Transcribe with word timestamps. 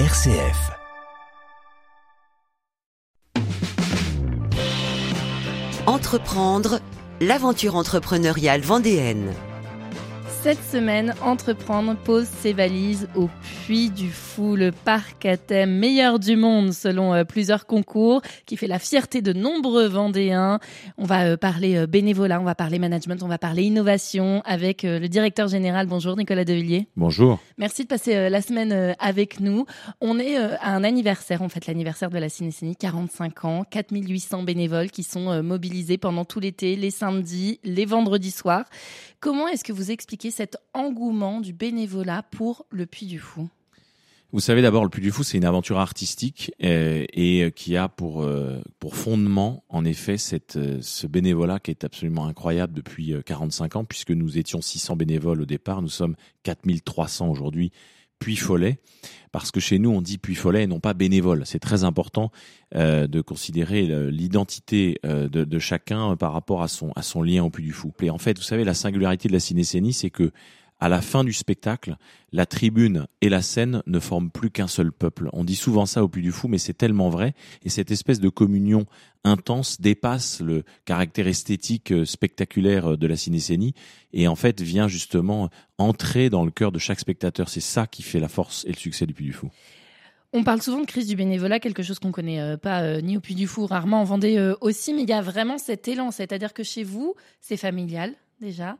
RCF. 0.00 0.72
Entreprendre, 5.86 6.80
l'aventure 7.20 7.76
entrepreneuriale 7.76 8.60
vendéenne. 8.60 9.32
Cette 10.44 10.62
semaine, 10.62 11.14
Entreprendre 11.22 11.96
pose 11.96 12.26
ses 12.26 12.52
valises 12.52 13.08
au 13.16 13.30
Puy 13.64 13.88
du 13.88 14.10
Fou, 14.10 14.56
le 14.56 14.72
parc 14.72 15.24
à 15.24 15.38
thème 15.38 15.78
meilleur 15.78 16.18
du 16.18 16.36
monde 16.36 16.74
selon 16.74 17.14
euh, 17.14 17.24
plusieurs 17.24 17.64
concours, 17.64 18.20
qui 18.44 18.58
fait 18.58 18.66
la 18.66 18.78
fierté 18.78 19.22
de 19.22 19.32
nombreux 19.32 19.86
Vendéens. 19.86 20.58
On 20.98 21.06
va 21.06 21.28
euh, 21.28 21.36
parler 21.38 21.76
euh, 21.76 21.86
bénévolat, 21.86 22.42
on 22.42 22.44
va 22.44 22.54
parler 22.54 22.78
management, 22.78 23.22
on 23.22 23.26
va 23.26 23.38
parler 23.38 23.62
innovation 23.62 24.42
avec 24.44 24.82
le 24.82 25.08
directeur 25.08 25.48
général. 25.48 25.86
Bonjour 25.86 26.14
Nicolas 26.14 26.44
Devilliers. 26.44 26.88
Bonjour. 26.94 27.38
Merci 27.56 27.84
de 27.84 27.88
passer 27.88 28.28
la 28.28 28.42
semaine 28.42 28.94
avec 28.98 29.40
nous. 29.40 29.64
On 30.02 30.18
est 30.18 30.36
à 30.36 30.74
un 30.74 30.84
anniversaire, 30.84 31.40
en 31.40 31.48
fait, 31.48 31.66
l'anniversaire 31.66 32.10
de 32.10 32.18
la 32.18 32.28
Cinécénie, 32.28 32.76
45 32.76 33.46
ans, 33.46 33.64
4800 33.70 34.42
bénévoles 34.42 34.90
qui 34.90 35.04
sont 35.04 35.42
mobilisés 35.42 35.96
pendant 35.96 36.26
tout 36.26 36.40
l'été, 36.40 36.76
les 36.76 36.90
samedis, 36.90 37.60
les 37.64 37.86
vendredis 37.86 38.30
soirs. 38.30 38.66
Comment 39.24 39.48
est-ce 39.48 39.64
que 39.64 39.72
vous 39.72 39.90
expliquez 39.90 40.30
cet 40.34 40.56
engouement 40.72 41.40
du 41.40 41.52
bénévolat 41.52 42.24
pour 42.30 42.66
le 42.70 42.86
Puy 42.86 43.06
du 43.06 43.18
Fou 43.18 43.48
vous 44.32 44.40
savez 44.40 44.62
d'abord, 44.62 44.82
le 44.82 44.90
Puy 44.90 45.00
du 45.00 45.12
Fou, 45.12 45.22
c'est 45.22 45.38
une 45.38 45.44
aventure 45.44 45.78
artistique 45.78 46.50
euh, 46.64 47.04
et, 47.12 47.52
qui 47.54 47.76
a 47.76 47.88
pour 47.88 48.24
euh, 48.24 48.60
pour 48.80 48.96
fondement, 48.96 49.62
en 49.68 49.84
effet, 49.84 50.16
euh, 50.56 50.78
ce 50.80 51.06
bénévolat 51.06 51.60
qui 51.60 51.70
est 51.70 51.84
absolument 51.84 52.26
incroyable 52.26 52.72
depuis 52.72 53.14
45 53.24 53.76
ans, 53.76 53.84
puisque 53.84 54.10
nous 54.10 54.36
étions 54.36 54.60
600 54.60 54.96
bénévoles 54.96 55.40
au 55.40 55.46
départ, 55.46 55.82
nous 55.82 55.88
sommes 55.88 56.16
4300 56.42 57.28
aujourd'hui. 57.28 57.70
Puy 58.24 58.36
Follet, 58.36 58.78
parce 59.32 59.50
que 59.50 59.60
chez 59.60 59.78
nous 59.78 59.90
on 59.90 60.00
dit 60.00 60.16
Puy 60.16 60.34
Follet 60.34 60.62
et 60.62 60.66
non 60.66 60.80
pas 60.80 60.94
bénévole. 60.94 61.42
C'est 61.44 61.58
très 61.58 61.84
important 61.84 62.32
de 62.74 63.20
considérer 63.20 64.10
l'identité 64.10 64.98
de, 65.04 65.28
de, 65.28 65.58
chacun 65.58 66.16
par 66.16 66.32
rapport 66.32 66.62
à 66.62 66.68
son 66.68 66.90
à 66.96 67.02
son 67.02 67.22
lien 67.22 67.44
au 67.44 67.50
Puy 67.50 67.64
du 67.64 67.72
Fou. 67.72 67.92
Et 68.00 68.08
en 68.08 68.16
fait, 68.16 68.38
vous 68.38 68.42
savez, 68.42 68.64
la 68.64 68.72
singularité 68.72 69.28
de 69.28 69.34
la 69.34 69.40
cinécénie, 69.40 69.92
c'est 69.92 70.08
que 70.08 70.32
à 70.80 70.88
la 70.88 71.00
fin 71.00 71.24
du 71.24 71.32
spectacle, 71.32 71.96
la 72.32 72.46
tribune 72.46 73.06
et 73.20 73.28
la 73.28 73.42
scène 73.42 73.82
ne 73.86 73.98
forment 73.98 74.30
plus 74.30 74.50
qu'un 74.50 74.66
seul 74.66 74.92
peuple. 74.92 75.30
On 75.32 75.44
dit 75.44 75.54
souvent 75.54 75.86
ça 75.86 76.02
au 76.02 76.08
Puy 76.08 76.22
du 76.22 76.32
Fou, 76.32 76.48
mais 76.48 76.58
c'est 76.58 76.74
tellement 76.74 77.10
vrai. 77.10 77.34
Et 77.62 77.68
cette 77.68 77.90
espèce 77.90 78.20
de 78.20 78.28
communion 78.28 78.86
intense 79.22 79.80
dépasse 79.80 80.40
le 80.40 80.64
caractère 80.84 81.26
esthétique 81.26 81.92
euh, 81.92 82.04
spectaculaire 82.04 82.92
euh, 82.92 82.96
de 82.96 83.06
la 83.06 83.16
cinécénie 83.16 83.72
et 84.12 84.28
en 84.28 84.36
fait 84.36 84.60
vient 84.60 84.88
justement 84.88 85.48
entrer 85.78 86.28
dans 86.28 86.44
le 86.44 86.50
cœur 86.50 86.72
de 86.72 86.78
chaque 86.78 87.00
spectateur. 87.00 87.48
C'est 87.48 87.60
ça 87.60 87.86
qui 87.86 88.02
fait 88.02 88.20
la 88.20 88.28
force 88.28 88.64
et 88.66 88.72
le 88.72 88.76
succès 88.76 89.06
du 89.06 89.14
Puy 89.14 89.26
du 89.26 89.32
Fou. 89.32 89.50
On 90.32 90.42
parle 90.42 90.60
souvent 90.60 90.80
de 90.80 90.86
crise 90.86 91.06
du 91.06 91.14
bénévolat, 91.14 91.60
quelque 91.60 91.84
chose 91.84 92.00
qu'on 92.00 92.12
connaît 92.12 92.40
euh, 92.40 92.56
pas 92.56 93.00
ni 93.00 93.16
au 93.16 93.20
Puy 93.20 93.36
du 93.36 93.46
Fou, 93.46 93.66
rarement 93.66 94.00
en 94.00 94.04
Vendée 94.04 94.54
aussi, 94.60 94.92
mais 94.92 95.04
il 95.04 95.08
y 95.08 95.12
a 95.12 95.22
vraiment 95.22 95.58
cet 95.58 95.86
élan, 95.86 96.10
c'est-à-dire 96.10 96.52
que 96.52 96.64
chez 96.64 96.82
vous, 96.82 97.14
c'est 97.40 97.56
familial 97.56 98.12
déjà, 98.40 98.76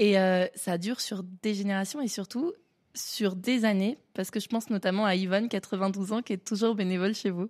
et 0.00 0.18
euh, 0.18 0.46
ça 0.54 0.78
dure 0.78 0.98
sur 0.98 1.22
des 1.42 1.52
générations 1.52 2.00
et 2.00 2.08
surtout 2.08 2.54
sur 2.94 3.36
des 3.36 3.66
années, 3.66 3.98
parce 4.14 4.30
que 4.30 4.40
je 4.40 4.48
pense 4.48 4.70
notamment 4.70 5.04
à 5.04 5.14
Yvonne, 5.14 5.48
92 5.48 6.12
ans, 6.12 6.22
qui 6.22 6.32
est 6.32 6.44
toujours 6.44 6.74
bénévole 6.74 7.14
chez 7.14 7.30
vous. 7.30 7.48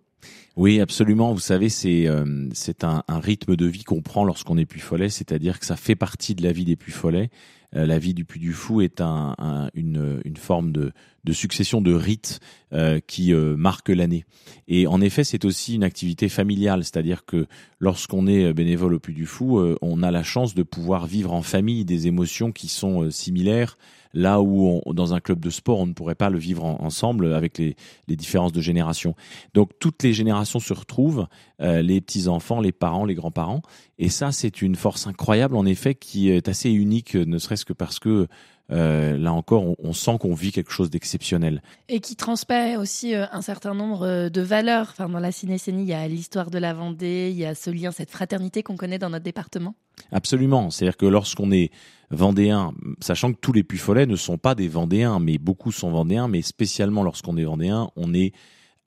Oui, 0.57 0.81
absolument. 0.81 1.33
Vous 1.33 1.41
savez, 1.41 1.69
c'est 1.69 2.09
euh, 2.09 2.51
un, 2.83 3.21
rythme 3.21 3.57
de 3.57 3.67
vie 3.67 3.85
qu'on 3.85 4.03
prend 4.03 4.25
lorsqu'on 4.25 4.59
est 4.59 4.67
Puy 4.67 4.81
Follet, 4.81 5.09
c'est-à-dire 5.09 5.61
que 5.61 5.65
ça 5.65 5.77
fait 5.77 5.95
partie 5.95 6.35
de 6.35 6.43
la 6.43 6.53
vie 6.53 6.65
des 6.65 6.77
Puy 6.77 6.93
Follets. 6.93 7.31
Euh, 7.31 7.60
la 7.73 7.99
vie 7.99 8.15
du 8.15 8.25
Puy 8.25 8.41
du 8.41 8.53
Fou 8.53 8.81
est 8.81 9.01
un, 9.01 9.35
un, 9.39 9.71
une, 9.75 10.21
une 10.25 10.37
forme 10.37 10.73
de, 10.73 10.93
de 11.25 11.33
succession 11.33 11.81
de 11.81 11.93
rites 11.93 12.41
euh, 12.73 13.01
qui 13.07 13.33
euh, 13.33 13.57
marque 13.57 13.91
l'année. 13.91 14.25
Et 14.67 14.87
en 14.87 15.01
effet, 15.01 15.23
c'est 15.23 15.45
aussi 15.45 15.77
une 15.77 15.85
activité 15.85 16.29
familiale, 16.29 16.83
c'est-à-dire 16.83 17.25
que 17.25 17.47
lorsqu'on 17.79 18.27
est 18.27 18.53
bénévole 18.53 18.95
au 18.95 18.99
Puy 18.99 19.15
du 19.15 19.27
Fou, 19.27 19.61
on 19.81 20.03
a 20.03 20.11
la 20.11 20.23
chance 20.23 20.55
de 20.55 20.63
pouvoir 20.63 21.07
vivre 21.07 21.33
en 21.33 21.43
famille 21.43 21.85
des 21.85 22.07
émotions 22.07 22.53
qui 22.53 22.69
sont 22.69 23.11
similaires 23.11 23.77
là 24.13 24.41
où 24.41 24.81
dans 24.93 25.15
un 25.15 25.21
club 25.21 25.41
de 25.41 25.51
sport, 25.51 25.79
on 25.79 25.87
ne 25.87 25.93
pourrait 25.93 26.15
pas 26.15 26.31
le 26.31 26.39
vivre 26.39 26.65
ensemble 26.65 27.33
avec 27.33 27.59
les, 27.59 27.77
différences 28.09 28.53
de 28.53 28.61
génération. 28.61 29.15
Donc 29.55 29.71
toutes 29.79 30.03
les 30.03 30.13
générations 30.13 30.59
se 30.59 30.73
retrouvent, 30.73 31.27
euh, 31.61 31.81
les 31.83 32.01
petits-enfants, 32.01 32.61
les 32.61 32.73
parents, 32.73 33.05
les 33.05 33.15
grands-parents, 33.15 33.63
et 33.99 34.09
ça 34.09 34.33
c'est 34.33 34.63
une 34.63 34.75
force 34.75 35.07
incroyable 35.07 35.57
en 35.57 35.65
effet 35.65 35.95
qui 35.95 36.31
est 36.31 36.49
assez 36.49 36.71
unique, 36.71 37.15
ne 37.15 37.39
serait-ce 37.39 37.60
parce 37.73 37.99
que 37.99 38.27
euh, 38.73 39.19
là 39.19 39.33
encore, 39.33 39.75
on, 39.83 39.93
sent 39.93 40.19
qu'on 40.21 40.35
vit 40.35 40.53
quelque 40.53 40.71
chose 40.71 40.91
d'exceptionnel? 40.91 41.63
Et 41.89 42.01
qui 42.01 42.15
transmet 42.15 42.77
aussi 42.77 43.15
euh, 43.15 43.27
un 43.33 43.43
certain 43.43 43.75
nombre 43.75 44.29
de 44.29 44.41
valeurs. 44.41 44.89
Enfin, 44.91 45.09
dans 45.09 45.19
la 45.19 45.33
cinécénie, 45.33 45.83
il 45.83 45.89
y 45.89 45.95
a 45.95 46.07
l'histoire 46.07 46.51
de 46.51 46.59
la 46.59 46.73
Vendée, 46.73 47.31
il 47.33 47.39
y 47.39 47.45
a 47.45 47.55
ce 47.55 47.71
lien, 47.71 47.91
cette 47.91 48.11
fraternité 48.11 48.63
qu'on 48.63 48.77
connaît 48.77 48.99
dans 48.99 49.11
notre 49.11 49.25
département. 49.25 49.75
Absolument. 50.13 50.71
C'est-à-dire 50.71 50.97
que 50.97 51.07
lorsqu'on 51.07 51.51
est 51.51 51.71
vendéen, 52.11 52.73
sachant 53.01 53.33
que 53.33 53.39
tous 53.41 53.53
les 53.53 53.63
Puy-Follets 53.63 54.07
ne 54.07 54.17
sont 54.17 54.39
pas 54.39 54.55
des 54.55 54.69
vendéens, 54.69 55.19
mais 55.19 55.39
beaucoup 55.39 55.73
sont 55.73 55.91
vendéens, 55.91 56.29
mais 56.29 56.43
spécialement 56.43 57.03
lorsqu'on 57.03 57.37
est 57.37 57.45
vendéen, 57.45 57.91
on 57.97 58.15
est 58.15 58.33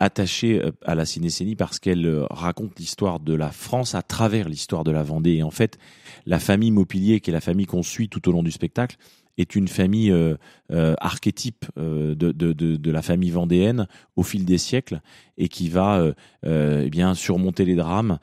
attaché 0.03 0.62
euh, 0.62 0.72
à 0.86 0.96
la 0.96 1.06
cinécénie 1.06 1.56
parce 1.56 1.80
qu'elle 1.80 2.06
euh, 2.06 2.25
raconte 2.30 2.80
l'histoire 2.80 3.19
de 3.19 3.34
la 3.34 3.52
France 3.52 3.96
à 3.96 4.02
travers 4.02 4.47
l'histoire 4.50 4.84
de 4.84 4.91
la 4.91 5.03
Vendée. 5.03 5.34
Et 5.34 5.44
en 5.44 5.52
fait, 5.52 5.78
la 6.25 6.40
famille 6.40 6.72
Maupilier, 6.72 7.19
qui 7.19 7.30
est 7.30 7.34
la 7.34 7.41
famille 7.41 7.66
qu'on 7.66 7.84
suit 7.84 8.09
tout 8.09 8.28
au 8.30 8.31
long 8.31 8.44
du 8.44 8.52
spectacle, 8.52 8.97
est 9.38 9.56
une 9.56 9.68
famille 9.68 10.12
euh, 10.12 10.36
euh, 10.72 10.96
archétype 11.00 11.66
euh, 11.78 12.16
de, 12.16 12.32
de, 12.32 12.54
de, 12.54 12.76
de, 12.78 12.92
la 12.92 13.02
famille 13.02 13.32
vendéenne 13.32 13.88
au 14.16 14.24
fil 14.24 14.46
des 14.46 14.58
siècles 14.58 15.02
et 15.38 15.48
qui 15.48 15.70
va 15.70 15.98
euh, 15.98 16.14
euh, 16.46 16.84
eh 16.86 16.90
bien 16.90 17.16
surmonter 17.16 17.66
les 17.66 17.76
drames, 17.76 18.20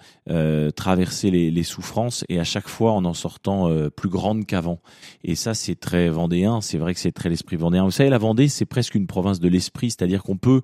traverser 0.77 1.31
les, 1.31 1.51
les, 1.51 1.63
souffrances 1.63 2.25
et 2.29 2.39
à 2.39 2.45
chaque 2.45 2.69
fois 2.69 2.93
en 2.93 3.05
en 3.05 3.15
sortant 3.15 3.69
plus 3.97 4.09
grande 4.09 4.47
qu'avant. 4.47 4.81
Et 5.25 5.35
ça, 5.35 5.55
c'est 5.55 5.75
très 5.75 6.09
vendéen. 6.09 6.61
C'est 6.61 6.79
vrai 6.79 6.95
que 6.95 7.01
c'est 7.01 7.13
très 7.13 7.29
l'esprit 7.29 7.57
vendéen. 7.57 7.85
Vous 7.85 7.91
savez, 7.91 8.11
la 8.11 8.19
Vendée, 8.19 8.49
c'est 8.49 8.65
presque 8.65 8.95
une 8.95 9.07
province 9.07 9.41
de 9.41 9.49
l'esprit, 9.49 9.91
c'est-à-dire 9.91 10.23
qu'on 10.23 10.37
peut 10.37 10.63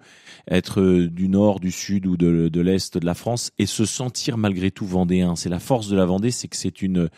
être 0.48 0.82
du 1.06 1.28
nord, 1.28 1.58
du 1.58 1.72
sud 1.72 2.06
ou 2.06 2.16
de, 2.16 2.48
de 2.48 2.60
l'est 2.60 2.96
de 2.96 3.04
la 3.04 3.14
France 3.14 3.50
et 3.58 3.66
se 3.66 3.84
sentir 3.84 4.38
malgré 4.38 4.70
tout 4.70 4.86
vendéen. 4.86 5.34
C'est 5.36 5.48
la 5.48 5.58
force 5.58 5.88
de 5.88 5.96
la 5.96 6.06
Vendée, 6.06 6.30
c'est 6.30 6.48
que 6.48 6.56
c'est 6.56 6.82
une 6.82 7.08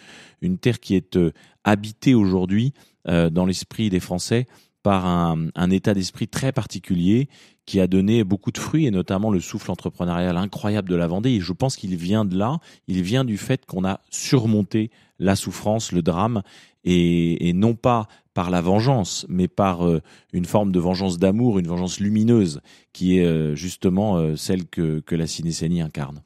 une 0.41 0.59
terre 0.59 0.81
qui 0.81 0.95
est 0.95 1.19
habitée 1.65 2.15
aujourd'hui 2.15 2.73
dans 3.09 3.47
l'esprit 3.47 3.89
des 3.91 4.01
Français 4.01 4.47
par 4.83 5.07
un, 5.07 5.71
état 5.71 5.95
d'esprit 5.95 6.29
très 6.29 6.53
particulier 6.53 7.29
qui 7.67 7.81
a 7.81 7.87
donné 7.87 8.25
beaucoup 8.25 8.53
de 8.53 8.59
fruits 8.59 8.87
et 8.87 8.91
notamment 8.91 9.31
le 9.31 9.41
souffle 9.41 9.71
entrepreneurial 9.71 10.37
incroyable 10.37 10.89
de 10.89 10.97
la 10.97 11.07
Vendée. 11.07 11.33
Et 11.33 11.41
je 11.41 11.53
pense 11.53 11.77
qu'il 11.77 11.95
vient 11.97 12.25
de 12.25 12.39
là, 12.39 12.59
il 12.87 13.03
vient 13.03 13.25
du 13.25 13.37
fait 13.37 13.67
qu'on 13.67 13.85
a 13.85 14.01
surmonté 14.11 14.91
la 15.19 15.37
souffrance, 15.37 15.93
le 15.93 16.01
drame, 16.01 16.43
et, 16.85 17.53
non 17.55 17.75
pas 17.75 18.09
par 18.33 18.51
la 18.51 18.63
vengeance, 18.63 19.27
mais 19.29 19.49
par 19.49 19.87
euh, 19.87 20.01
une 20.33 20.47
forme 20.47 20.73
de 20.73 20.79
vengeance 20.79 21.19
d'amour, 21.19 21.59
une 21.59 21.67
vengeance 21.67 22.01
lumineuse, 22.01 22.61
qui 22.93 23.19
est 23.19 23.27
euh, 23.27 23.55
justement 23.55 24.37
celle 24.37 24.65
que, 24.67 25.03
la 25.11 25.27
cinécénie 25.27 25.83
incarne. 25.83 26.23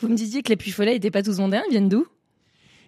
Vous 0.00 0.08
me 0.08 0.16
disiez 0.16 0.42
que 0.42 0.50
les 0.50 0.56
Puy-Follets 0.56 0.94
n'étaient 0.94 1.12
pas 1.12 1.22
tous 1.22 1.38
vendéens, 1.38 1.62
ils 1.68 1.70
viennent 1.70 1.88
d'où? 1.88 2.06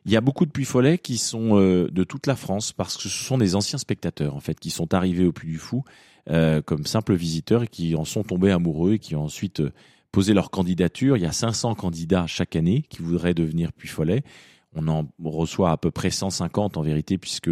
Il 0.06 0.12
y 0.12 0.16
a 0.16 0.20
beaucoup 0.20 0.46
de 0.46 0.52
puy 0.52 0.64
follets 0.64 0.98
qui 0.98 1.18
sont 1.18 1.58
euh, 1.58 1.90
de 1.90 2.04
toute 2.04 2.28
la 2.28 2.36
France 2.36 2.72
parce 2.72 2.96
que 2.96 3.02
ce 3.02 3.08
sont 3.08 3.38
des 3.38 3.56
anciens 3.56 3.78
spectateurs 3.78 4.36
en 4.36 4.40
fait 4.40 4.58
qui 4.58 4.70
sont 4.70 4.94
arrivés 4.94 5.26
au 5.26 5.32
Puy 5.32 5.48
du 5.48 5.58
Fou 5.58 5.82
euh, 6.30 6.62
comme 6.62 6.86
simples 6.86 7.14
visiteurs 7.14 7.64
et 7.64 7.66
qui 7.68 7.96
en 7.96 8.04
sont 8.04 8.22
tombés 8.22 8.52
amoureux 8.52 8.94
et 8.94 8.98
qui 9.00 9.16
ont 9.16 9.24
ensuite 9.24 9.60
euh, 9.60 9.72
posé 10.12 10.32
leur 10.32 10.50
candidature. 10.50 11.16
Il 11.16 11.24
y 11.24 11.26
a 11.26 11.32
500 11.32 11.74
candidats 11.74 12.24
chaque 12.28 12.54
année 12.54 12.84
qui 12.88 13.02
voudraient 13.02 13.34
devenir 13.34 13.72
puy 13.72 13.88
follets 13.88 14.22
on 14.76 14.86
en 14.88 15.08
reçoit 15.24 15.70
à 15.70 15.76
peu 15.78 15.90
près 15.90 16.10
150 16.10 16.76
en 16.76 16.82
vérité, 16.82 17.16
puisque 17.16 17.50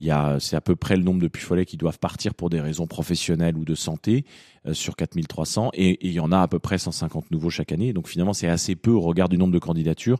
il 0.00 0.06
y 0.06 0.10
a, 0.10 0.38
c'est 0.40 0.56
à 0.56 0.60
peu 0.60 0.76
près 0.76 0.96
le 0.96 1.02
nombre 1.02 1.20
de 1.20 1.28
puy 1.28 1.64
qui 1.64 1.78
doivent 1.78 1.98
partir 1.98 2.34
pour 2.34 2.50
des 2.50 2.60
raisons 2.60 2.86
professionnelles 2.86 3.56
ou 3.56 3.64
de 3.64 3.74
santé 3.74 4.26
euh, 4.66 4.74
sur 4.74 4.94
4300, 4.94 5.70
et, 5.72 5.88
et, 5.88 6.06
il 6.08 6.12
y 6.12 6.20
en 6.20 6.32
a 6.32 6.40
à 6.40 6.48
peu 6.48 6.58
près 6.58 6.76
150 6.76 7.30
nouveaux 7.30 7.48
chaque 7.48 7.72
année. 7.72 7.94
Donc 7.94 8.08
finalement, 8.08 8.34
c'est 8.34 8.48
assez 8.48 8.76
peu 8.76 8.90
au 8.90 9.00
regard 9.00 9.30
du 9.30 9.38
nombre 9.38 9.54
de 9.54 9.58
candidatures. 9.58 10.18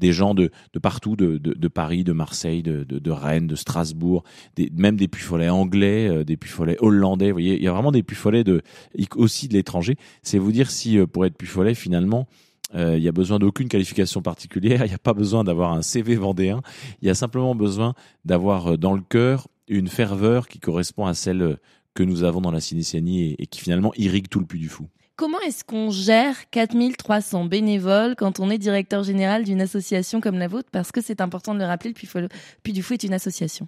Des 0.00 0.12
gens 0.12 0.34
de, 0.34 0.50
de 0.72 0.78
partout, 0.78 1.14
de, 1.14 1.36
de, 1.36 1.52
de, 1.52 1.68
Paris, 1.68 2.04
de 2.04 2.12
Marseille, 2.12 2.62
de, 2.62 3.10
Rennes, 3.10 3.46
de 3.46 3.56
Strasbourg, 3.56 4.24
des, 4.56 4.70
même 4.74 4.96
des 4.96 5.08
puy 5.08 5.48
anglais, 5.50 6.08
euh, 6.08 6.24
des 6.24 6.38
puy 6.38 6.50
hollandais. 6.80 7.26
Vous 7.26 7.34
voyez, 7.34 7.56
il 7.56 7.62
y 7.62 7.68
a 7.68 7.72
vraiment 7.72 7.92
des 7.92 8.02
puy 8.02 8.16
de, 8.44 8.62
aussi 9.16 9.48
de 9.48 9.52
l'étranger. 9.52 9.96
C'est 10.22 10.38
vous 10.38 10.52
dire 10.52 10.70
si 10.70 10.98
euh, 10.98 11.06
pour 11.06 11.26
être 11.26 11.36
puy 11.36 11.48
finalement 11.74 12.26
euh, 12.74 12.96
il 12.98 13.02
y 13.02 13.08
a 13.08 13.12
besoin 13.12 13.38
d'aucune 13.38 13.68
qualification 13.68 14.20
particulière, 14.20 14.84
il 14.84 14.88
n'y 14.88 14.94
a 14.94 14.98
pas 14.98 15.14
besoin 15.14 15.44
d'avoir 15.44 15.72
un 15.72 15.82
CV 15.82 16.16
vendéen, 16.16 16.60
il 17.00 17.08
y 17.08 17.10
a 17.10 17.14
simplement 17.14 17.54
besoin 17.54 17.94
d'avoir 18.24 18.72
euh, 18.72 18.76
dans 18.76 18.94
le 18.94 19.00
cœur 19.00 19.48
une 19.68 19.88
ferveur 19.88 20.48
qui 20.48 20.60
correspond 20.60 21.06
à 21.06 21.14
celle 21.14 21.42
euh, 21.42 21.56
que 21.94 22.02
nous 22.02 22.24
avons 22.24 22.40
dans 22.40 22.50
la 22.50 22.60
Cinécianie 22.60 23.34
et, 23.38 23.46
qui 23.46 23.60
finalement 23.60 23.92
irrigue 23.96 24.28
tout 24.28 24.38
le 24.38 24.46
Puy 24.46 24.60
du 24.60 24.68
Fou. 24.68 24.86
Comment 25.16 25.40
est-ce 25.40 25.64
qu'on 25.64 25.90
gère 25.90 26.48
4300 26.50 27.46
bénévoles 27.46 28.14
quand 28.14 28.38
on 28.38 28.50
est 28.50 28.58
directeur 28.58 29.02
général 29.02 29.42
d'une 29.42 29.60
association 29.60 30.20
comme 30.20 30.38
la 30.38 30.46
vôtre? 30.46 30.68
Parce 30.70 30.92
que 30.92 31.00
c'est 31.00 31.20
important 31.20 31.54
de 31.54 31.58
le 31.58 31.64
rappeler, 31.64 31.92
le 32.14 32.28
Puy 32.62 32.72
du 32.72 32.82
Fou 32.82 32.92
est 32.92 33.02
une 33.02 33.14
association. 33.14 33.66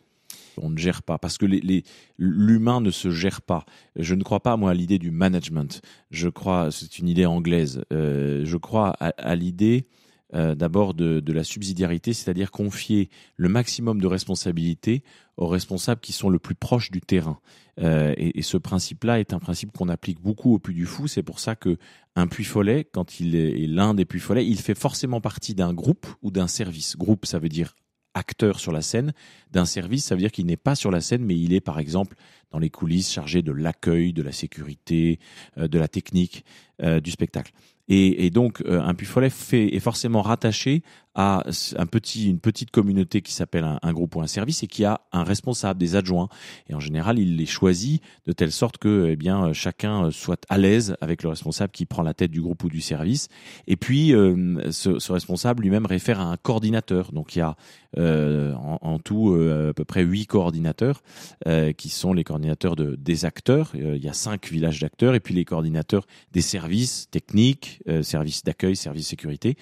Qu'on 0.61 0.71
ne 0.71 0.79
gère 0.79 1.03
pas, 1.03 1.19
parce 1.19 1.39
que 1.39 1.47
l'humain 2.19 2.81
ne 2.81 2.91
se 2.91 3.11
gère 3.11 3.43
pas. 3.43 3.65
Je 3.97 4.15
ne 4.15 4.23
crois 4.23 4.41
pas 4.41 4.57
moi 4.57 4.71
à 4.71 4.75
l'idée 4.75 4.99
du 4.99 5.11
management. 5.11 5.81
Je 6.11 6.29
crois, 6.29 6.71
c'est 6.71 6.99
une 6.99 7.09
idée 7.09 7.27
anglaise. 7.27 7.83
Euh, 7.93 8.43
je 8.45 8.57
crois 8.57 8.91
à, 8.91 9.37
l'idée 9.37 9.87
euh, 10.35 10.55
d'abord 10.55 10.95
de, 10.95 11.33
la 11.33 11.45
subsidiarité, 11.45 12.13
c'est-à-dire 12.13 12.51
confier 12.51 13.11
le 13.37 13.49
maximum 13.49 14.01
de 14.01 14.07
responsabilités 14.07 15.03
aux 15.37 15.49
responsables 15.49 16.01
qui 16.01 16.13
sont 16.13 16.29
le 16.29 16.39
plus 16.39 16.55
proches 16.55 16.91
du 16.91 17.01
terrain. 17.01 17.41
Euh, 17.81 18.13
et, 18.19 18.43
ce 18.43 18.59
principe-là 18.59 19.21
est 19.21 19.33
un 19.33 19.39
principe 19.39 19.73
qu'on 19.73 19.89
applique 19.89 20.21
beaucoup 20.21 20.55
au 20.55 20.59
Puy 20.59 20.75
du 20.75 20.85
Fou. 20.85 21.09
C'est 21.09 21.23
pour 21.23 21.41
ça 21.41 21.57
que 21.57 21.79
un 22.15 22.27
Puy 22.27 22.45
Follet, 22.45 22.85
quand 22.85 23.21
il 23.21 23.35
est 23.35 23.67
l'un 23.67 23.95
des 23.95 24.05
Puy 24.05 24.21
Follets, 24.21 24.47
il 24.47 24.59
fait 24.59 24.75
forcément 24.75 25.23
partie 25.23 25.55
d'un 25.55 25.73
groupe 25.73 26.07
ou 26.21 26.31
d'un 26.31 26.49
service. 26.49 26.97
Groupe, 26.99 27.25
ça 27.25 27.39
veut 27.39 27.49
dire 27.49 27.75
acteur 28.15 28.61
sur 28.61 28.73
la 28.73 28.83
scène. 28.83 29.13
D'un 29.51 29.65
service, 29.65 30.05
ça 30.05 30.15
veut 30.15 30.21
dire 30.21 30.33
qu'il 30.33 30.47
n'est 30.47 30.57
pas 30.57 30.75
sur 30.75 30.91
la 30.91 31.01
scène, 31.01 31.25
mais 31.25 31.39
il 31.39 31.53
est 31.53 31.61
par 31.61 31.79
exemple 31.79 32.17
dans 32.51 32.59
les 32.59 32.71
coulisses 32.71 33.13
chargé 33.13 33.43
de 33.43 33.53
l'accueil, 33.53 34.13
de 34.13 34.23
la 34.23 34.33
sécurité, 34.33 35.19
euh, 35.59 35.69
de 35.69 35.79
la 35.79 35.89
technique 35.89 36.45
euh, 36.83 37.01
du 37.01 37.11
spectacle. 37.11 37.53
Et, 37.93 38.31
donc, 38.31 38.61
euh, 38.61 38.81
un 38.81 38.95
Puy 38.95 39.05
Follet 39.05 39.31
fait, 39.31 39.75
est 39.75 39.81
forcément 39.81 40.23
rattaché 40.23 40.85
à 41.15 41.45
un 41.77 41.87
petit, 41.87 42.31
une 42.31 42.39
petite 42.39 42.71
communauté 42.71 43.21
qui 43.21 43.33
s'appelle 43.33 43.67
un, 43.83 43.93
groupe 43.93 44.17
ou 44.17 44.21
un 44.21 44.27
service 44.27 44.63
et 44.63 44.67
qui 44.67 44.85
a 44.85 45.01
un 45.13 45.25
responsable, 45.25 45.79
des 45.79 45.97
adjoints. 45.97 46.29
Et 46.69 46.75
en 46.75 46.81
général, 46.81 47.19
il 47.19 47.37
les 47.37 47.47
choisit 47.47 48.03
de 48.27 48.33
telle 48.33 48.53
sorte 48.53 48.79
que, 48.79 49.09
eh 49.11 49.17
bien, 49.17 49.53
chacun 49.53 50.11
soit 50.11 50.45
à 50.49 50.59
l'aise 50.59 50.97
avec 51.01 51.23
le 51.23 51.31
responsable 51.31 51.73
qui 51.73 51.87
prend 51.87 52.03
la 52.03 52.15
tête 52.15 52.31
du 52.31 52.41
groupe 52.41 52.63
ou 52.65 52.69
du 52.69 52.81
service. 52.81 53.29
Et 53.67 53.77
puis, 53.77 54.11
ce, 54.11 54.99
ce, 54.99 55.13
responsable 55.13 55.63
lui-même 55.63 55.87
réfère 55.87 56.21
à 56.21 56.25
un 56.25 56.37
coordinateur. 56.37 57.13
Donc, 57.13 57.35
il 57.35 57.41
y 57.41 57.43
a 57.43 57.57
euh, 57.99 58.55
en, 58.55 58.99
tout 59.01 59.35
à 59.35 59.73
peu 59.73 59.85
près 59.85 60.03
huit 60.03 60.27
coordinateurs 60.27 61.03
qui 61.77 61.89
sont 61.89 62.13
les 62.13 62.25
coordinateurs 62.25 62.77
de, 62.77 62.95
des 62.95 63.25
acteurs. 63.25 63.73
il 63.75 64.03
y 64.03 64.09
a 64.09 64.13
cinq 64.13 64.49
villages 64.49 64.81
d'acteurs 64.81 65.15
et 65.15 65.21
puis 65.21 65.35
les 65.35 65.45
coordinateurs 65.45 66.07
des 66.33 66.41
services 66.41 67.09
techniques, 67.11 67.81
euh, 67.89 68.03
services 68.03 68.45
d'accueil, 68.45 68.77
services 68.77 69.09
sécurité. 69.09 69.57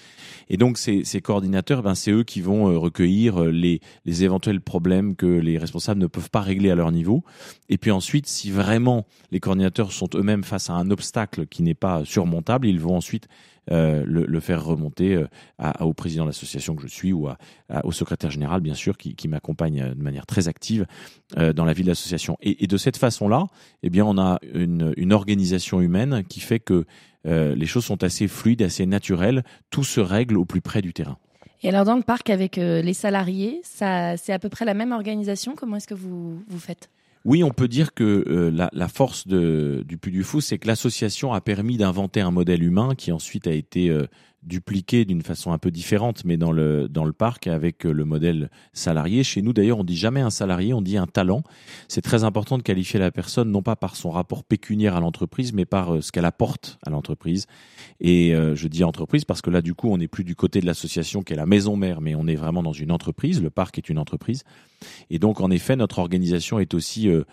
Et 0.49 0.56
donc 0.56 0.79
ces, 0.79 1.05
ces 1.05 1.21
coordinateurs, 1.21 1.38
ben, 1.40 1.94
c'est 1.94 2.11
eux 2.11 2.25
qui 2.25 2.40
vont 2.40 2.70
euh, 2.70 2.79
recueillir 2.79 3.43
euh, 3.43 3.50
les, 3.50 3.81
éventuels 4.25 4.61
problèmes 4.61 5.17
que 5.17 5.26
les 5.26 5.58
responsables 5.58 6.00
ne 6.00 6.06
peuvent 6.06 6.31
pas 6.31 6.40
régler 6.40 6.70
à 6.70 6.75
leur 6.75 6.93
niveau. 6.93 7.25
Et 7.69 7.79
puis 7.79 7.90
ensuite, 7.90 8.26
si 8.26 8.50
vraiment 8.50 9.06
les 9.31 9.40
coordinateurs 9.40 9.93
sont 9.93 10.08
eux-mêmes 10.14 10.44
face 10.44 10.70
à 10.70 10.75
un 10.75 10.90
obstacle 10.90 11.46
qui 11.46 11.62
n'est 11.62 11.75
pas 11.75 12.05
surmontable, 12.05 12.67
ils 12.67 12.81
vont 12.81 12.96
ensuite 12.96 13.29
euh, 13.70 14.02
le, 14.06 14.40
faire 14.40 14.64
remonter 14.64 15.23
au 15.81 15.93
président 15.93 16.25
de 16.25 16.31
l'association 16.31 16.75
que 16.75 16.82
je 16.82 16.87
suis 16.87 17.12
ou 17.12 17.29
au 17.84 17.93
secrétaire 17.93 18.31
général, 18.31 18.61
bien 18.61 18.75
sûr, 18.75 18.96
qui, 18.96 19.29
m'accompagne 19.29 19.94
de 19.94 20.02
manière 20.02 20.26
très 20.26 20.49
active 20.49 20.87
dans 21.37 21.64
la 21.64 21.73
vie 21.75 21.82
de 21.82 21.88
l'association. 21.88 22.38
Et, 22.41 22.67
de 22.67 22.76
cette 22.76 22.96
façon-là, 22.96 23.46
eh 23.82 23.91
bien, 23.91 24.06
on 24.06 24.17
a 24.17 24.38
une, 24.55 25.12
organisation 25.12 25.81
humaine 25.82 26.25
qui 26.29 26.41
fait 26.41 26.61
que 26.61 26.87
les 27.25 27.67
choses 27.67 27.84
sont 27.84 28.02
assez 28.05 28.26
fluides, 28.26 28.62
assez 28.62 28.87
naturelles. 28.87 29.44
Tout 29.70 29.84
se 29.84 30.00
règle 30.00 30.38
au 30.38 30.46
plus 30.46 30.62
près 30.62 30.81
du 30.81 30.94
terrain. 30.94 31.19
Et 31.62 31.69
alors 31.69 31.84
dans 31.84 31.96
le 31.96 32.02
parc 32.02 32.31
avec 32.31 32.56
les 32.56 32.94
salariés, 32.94 33.60
ça 33.64 34.16
c'est 34.16 34.32
à 34.32 34.38
peu 34.38 34.49
près 34.49 34.64
la 34.64 34.75
même 34.75 34.93
organisation? 34.93 35.55
Comment 35.56 35.76
est-ce 35.76 35.88
que 35.88 35.94
vous 35.94 36.43
vous 36.49 36.58
faites? 36.58 36.88
Oui, 37.25 37.43
on 37.43 37.50
peut 37.50 37.69
dire 37.69 37.94
que 37.94 38.25
euh, 38.26 38.69
la, 38.72 38.88
force 38.88 39.26
du 39.26 39.99
Puy 40.00 40.12
du 40.12 40.22
Fou, 40.22 40.40
c'est 40.40 40.58
que 40.58 40.66
l'association 40.66 41.32
a 41.32 41.40
permis 41.40 41.76
d'inventer 41.76 42.20
un 42.20 42.31
modèle 42.31 42.62
humain 42.62 42.94
qui 42.96 43.12
ensuite 43.12 43.46
a 43.46 43.52
été 43.52 43.90
euh, 43.90 44.06
dupliqué 44.43 45.05
d'une 45.05 45.23
façon 45.23 45.52
un 45.52 45.58
peu 45.58 45.70
différente, 45.70 46.25
mais 46.25 46.37
dans 46.37 46.52
le 46.52 46.88
dans 46.88 47.05
le 47.05 47.12
parc 47.12 47.46
avec 47.46 47.85
euh, 47.85 47.93
le 47.93 48.05
modèle 48.05 48.50
salarié. 48.73 49.25
Chez 49.25 49.43
nous, 49.43 49.52
d'ailleurs, 49.52 49.79
on 49.79 49.85
dit 49.85 49.96
jamais 49.96 50.20
un 50.20 50.31
salarié, 50.31 50.73
on 50.73 50.82
dit 50.82 50.96
un 50.96 51.06
talent. 51.06 51.43
C'est 51.88 52.02
très 52.02 52.25
important 52.25 52.56
de 52.56 52.62
qualifier 52.62 53.00
la 53.00 53.11
personne 53.11 53.50
non 53.50 53.62
pas 53.62 53.76
par 53.76 53.96
son 53.96 54.11
rapport 54.11 54.44
pécuniaire 54.44 54.96
à 54.96 55.00
l'entreprise, 55.00 55.52
mais 55.52 55.64
par 55.64 55.94
euh, 55.94 56.00
ce 56.00 56.12
qu'elle 56.12 56.25
apporte 56.25 56.79
à 56.87 56.90
l'entreprise. 56.90 57.46
Et 58.00 58.35
euh, 58.35 58.55
je 58.55 58.69
dis 58.69 58.85
entreprise 58.85 59.25
parce 59.25 59.43
que 59.43 59.50
là, 59.50 59.61
du 59.61 59.75
coup, 59.75 59.90
on 59.90 59.99
n'est 59.99 60.08
plus 60.08 60.25
du 60.25 60.37
côté 60.37 60.61
de 60.61 60.67
l'association 60.67 61.23
qui 61.23 61.32
est 61.32 61.37
la 61.37 61.46
maison 61.46 61.76
mère, 61.76 62.00
mais 62.00 62.14
on 62.14 62.26
est 62.26 62.37
vraiment 62.37 62.62
dans 62.62 62.73
une 62.73 62.93
entreprise. 62.93 63.43
Le 63.43 63.50
parc 63.50 63.79
est 63.79 63.88
une 63.88 63.99
entreprise. 63.99 64.44
Et 65.11 65.19
donc, 65.19 65.41
en 65.41 65.50
effet, 65.50 65.76
notre 65.76 65.99
organisation 65.99 66.58
est 66.58 66.75
aussi 66.75 67.08
euh, 67.08 67.25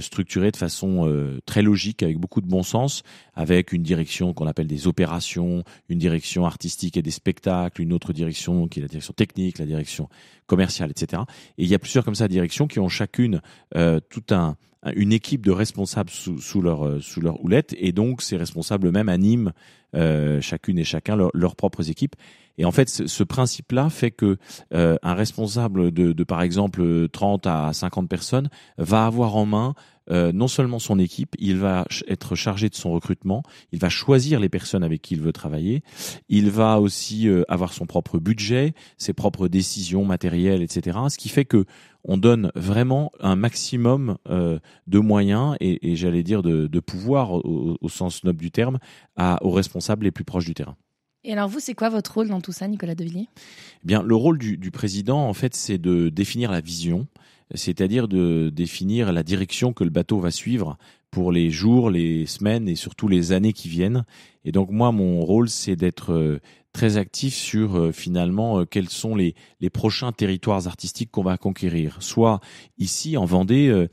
structuré 0.00 0.50
de 0.50 0.56
façon 0.56 1.08
euh, 1.08 1.38
très 1.46 1.62
logique, 1.62 2.02
avec 2.02 2.18
beaucoup 2.18 2.40
de 2.40 2.46
bon 2.46 2.62
sens, 2.62 3.02
avec 3.34 3.72
une 3.72 3.82
direction 3.82 4.34
qu'on 4.34 4.46
appelle 4.46 4.66
des 4.66 4.86
opérations, 4.86 5.64
une 5.88 5.98
direction 5.98 6.44
artistique 6.44 6.96
et 6.96 7.02
des 7.02 7.10
spectacles, 7.10 7.80
une 7.80 7.92
autre 7.92 8.12
direction 8.12 8.68
qui 8.68 8.80
est 8.80 8.82
la 8.82 8.88
direction 8.88 9.14
technique, 9.14 9.58
la 9.58 9.66
direction 9.66 10.08
commerciale, 10.46 10.90
etc. 10.90 11.22
Et 11.58 11.64
il 11.64 11.68
y 11.68 11.74
a 11.74 11.78
plusieurs 11.78 12.04
comme 12.04 12.14
ça 12.14 12.28
directions 12.28 12.66
qui 12.66 12.80
ont 12.80 12.88
chacune 12.88 13.40
euh, 13.76 14.00
tout 14.10 14.24
un 14.30 14.56
une 14.96 15.12
équipe 15.12 15.46
de 15.46 15.52
responsables 15.52 16.10
sous, 16.10 16.40
sous 16.40 16.60
leur 16.60 17.00
sous 17.00 17.20
leur 17.20 17.40
houlette 17.44 17.72
et 17.78 17.92
donc 17.92 18.20
ces 18.20 18.36
responsables 18.36 18.88
eux-mêmes 18.88 19.08
animent 19.08 19.52
euh, 19.94 20.40
chacune 20.40 20.78
et 20.78 20.84
chacun 20.84 21.16
leurs 21.34 21.56
propres 21.56 21.90
équipes 21.90 22.16
et 22.58 22.64
en 22.64 22.72
fait, 22.72 22.88
ce, 22.88 23.22
principe-là 23.24 23.88
fait 23.88 24.10
que 24.10 24.36
euh, 24.74 24.96
un 25.02 25.14
responsable 25.14 25.90
de, 25.90 26.12
de, 26.12 26.24
par 26.24 26.42
exemple 26.42 27.08
30 27.08 27.46
à 27.46 27.72
50 27.72 28.08
personnes 28.08 28.50
va 28.78 29.06
avoir 29.06 29.36
en 29.36 29.46
main 29.46 29.74
euh, 30.10 30.32
non 30.32 30.48
seulement 30.48 30.80
son 30.80 30.98
équipe, 30.98 31.36
il 31.38 31.58
va 31.58 31.86
être 32.08 32.34
chargé 32.34 32.68
de 32.68 32.74
son 32.74 32.90
recrutement, 32.90 33.42
il 33.70 33.78
va 33.78 33.88
choisir 33.88 34.40
les 34.40 34.48
personnes 34.48 34.82
avec 34.82 35.00
qui 35.00 35.14
il 35.14 35.20
veut 35.20 35.32
travailler, 35.32 35.82
il 36.28 36.50
va 36.50 36.80
aussi 36.80 37.28
euh, 37.28 37.44
avoir 37.48 37.72
son 37.72 37.86
propre 37.86 38.18
budget, 38.18 38.74
ses 38.98 39.12
propres 39.12 39.46
décisions 39.46 40.04
matérielles, 40.04 40.62
etc. 40.62 40.98
Ce 41.08 41.18
qui 41.18 41.28
fait 41.28 41.44
que 41.44 41.66
on 42.04 42.16
donne 42.16 42.50
vraiment 42.56 43.12
un 43.20 43.36
maximum 43.36 44.16
euh, 44.28 44.58
de 44.88 44.98
moyens 44.98 45.54
et, 45.60 45.92
et 45.92 45.94
j'allais 45.94 46.24
dire 46.24 46.42
de, 46.42 46.66
de 46.66 46.80
pouvoir 46.80 47.32
au, 47.34 47.78
au, 47.80 47.88
sens 47.88 48.24
noble 48.24 48.40
du 48.40 48.50
terme 48.50 48.78
à, 49.14 49.38
aux 49.44 49.52
responsables 49.52 49.81
les 50.02 50.10
plus 50.10 50.24
proches 50.24 50.44
du 50.44 50.54
terrain. 50.54 50.76
Et 51.24 51.32
alors 51.32 51.48
vous, 51.48 51.60
c'est 51.60 51.74
quoi 51.74 51.88
votre 51.88 52.14
rôle 52.14 52.28
dans 52.28 52.40
tout 52.40 52.52
ça, 52.52 52.66
Nicolas 52.66 52.94
Devilliers 52.94 53.28
eh 53.34 53.86
Bien, 53.86 54.02
le 54.02 54.16
rôle 54.16 54.38
du, 54.38 54.56
du 54.56 54.70
président, 54.70 55.28
en 55.28 55.34
fait, 55.34 55.54
c'est 55.54 55.78
de 55.78 56.08
définir 56.08 56.50
la 56.50 56.60
vision, 56.60 57.06
c'est-à-dire 57.54 58.08
de 58.08 58.50
définir 58.52 59.12
la 59.12 59.22
direction 59.22 59.72
que 59.72 59.84
le 59.84 59.90
bateau 59.90 60.18
va 60.18 60.30
suivre 60.30 60.78
pour 61.12 61.30
les 61.30 61.50
jours, 61.50 61.90
les 61.90 62.26
semaines 62.26 62.68
et 62.68 62.74
surtout 62.74 63.06
les 63.06 63.32
années 63.32 63.52
qui 63.52 63.68
viennent. 63.68 64.04
Et 64.44 64.52
donc 64.52 64.70
moi, 64.70 64.92
mon 64.92 65.20
rôle, 65.20 65.48
c'est 65.48 65.76
d'être 65.76 66.12
euh, 66.12 66.40
très 66.72 66.96
actif 66.96 67.34
sur 67.34 67.76
euh, 67.76 67.92
finalement 67.92 68.60
euh, 68.60 68.64
quels 68.64 68.88
sont 68.88 69.14
les, 69.14 69.34
prochains 69.72 70.10
territoires 70.10 70.66
artistiques 70.66 71.10
qu'on 71.10 71.22
va 71.22 71.36
conquérir. 71.36 71.96
Soit 72.00 72.40
ici 72.78 73.16
en 73.16 73.24
Vendée, 73.24 73.86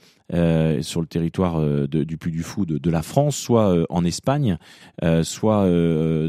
sur 0.82 1.02
le 1.02 1.08
territoire 1.08 1.88
du 1.88 2.18
Puy 2.18 2.32
du 2.32 2.44
Fou 2.44 2.66
de, 2.66 2.90
la 2.90 3.02
France, 3.02 3.36
soit 3.36 3.86
en 3.90 4.04
Espagne, 4.04 4.58
soit 5.22 5.70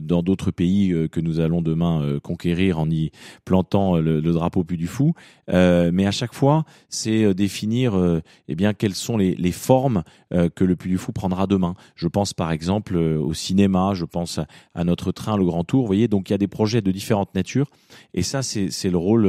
dans 0.03 0.23
d'autres 0.23 0.51
pays 0.51 0.95
que 1.11 1.21
nous 1.21 1.41
allons 1.41 1.63
demain 1.63 2.19
conquérir 2.23 2.79
en 2.79 2.89
y 2.91 3.11
plantant 3.45 3.97
le, 3.97 4.21
le 4.21 4.33
drapeau 4.33 4.63
Puy 4.63 4.77
du 4.77 4.87
Fou. 4.87 5.15
mais 5.49 6.07
à 6.07 6.11
chaque 6.11 6.35
fois, 6.35 6.65
c'est 6.91 7.35
définir 7.35 8.23
eh 8.49 8.55
bien 8.55 8.75
quelles 8.75 8.95
sont 8.95 9.17
les, 9.17 9.35
les 9.35 9.53
formes 9.53 10.03
que 10.31 10.65
le 10.65 10.77
Puy 10.81 10.91
du 10.91 10.99
Fou 10.99 11.13
prendra 11.13 11.47
demain. 11.47 11.75
Je 11.95 12.09
pense 12.09 12.35
par 12.35 12.51
exemple 12.51 12.97
au 12.97 13.35
cinéma, 13.35 13.93
je 13.95 14.05
pense 14.05 14.41
à, 14.75 14.85
notre 14.85 15.13
train 15.13 15.37
le 15.37 15.45
Grand 15.45 15.65
Tour. 15.65 15.83
Vous 15.83 15.87
voyez, 15.87 16.09
donc 16.09 16.31
il 16.31 16.33
y 16.33 16.35
a 16.35 16.39
des 16.39 16.49
projets 16.49 16.81
de 16.81 16.91
différentes 16.91 17.35
natures, 17.35 17.69
et 18.15 18.23
ça 18.23 18.43
c'est 18.43 18.91
le 18.91 18.97
rôle 18.97 19.25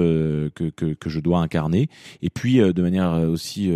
que, 0.56 0.70
que, 0.70 1.10
je 1.10 1.20
dois 1.20 1.40
incarner. 1.40 1.90
Et 2.22 2.30
puis 2.30 2.58
de 2.58 2.82
manière 2.82 3.12
aussi 3.30 3.72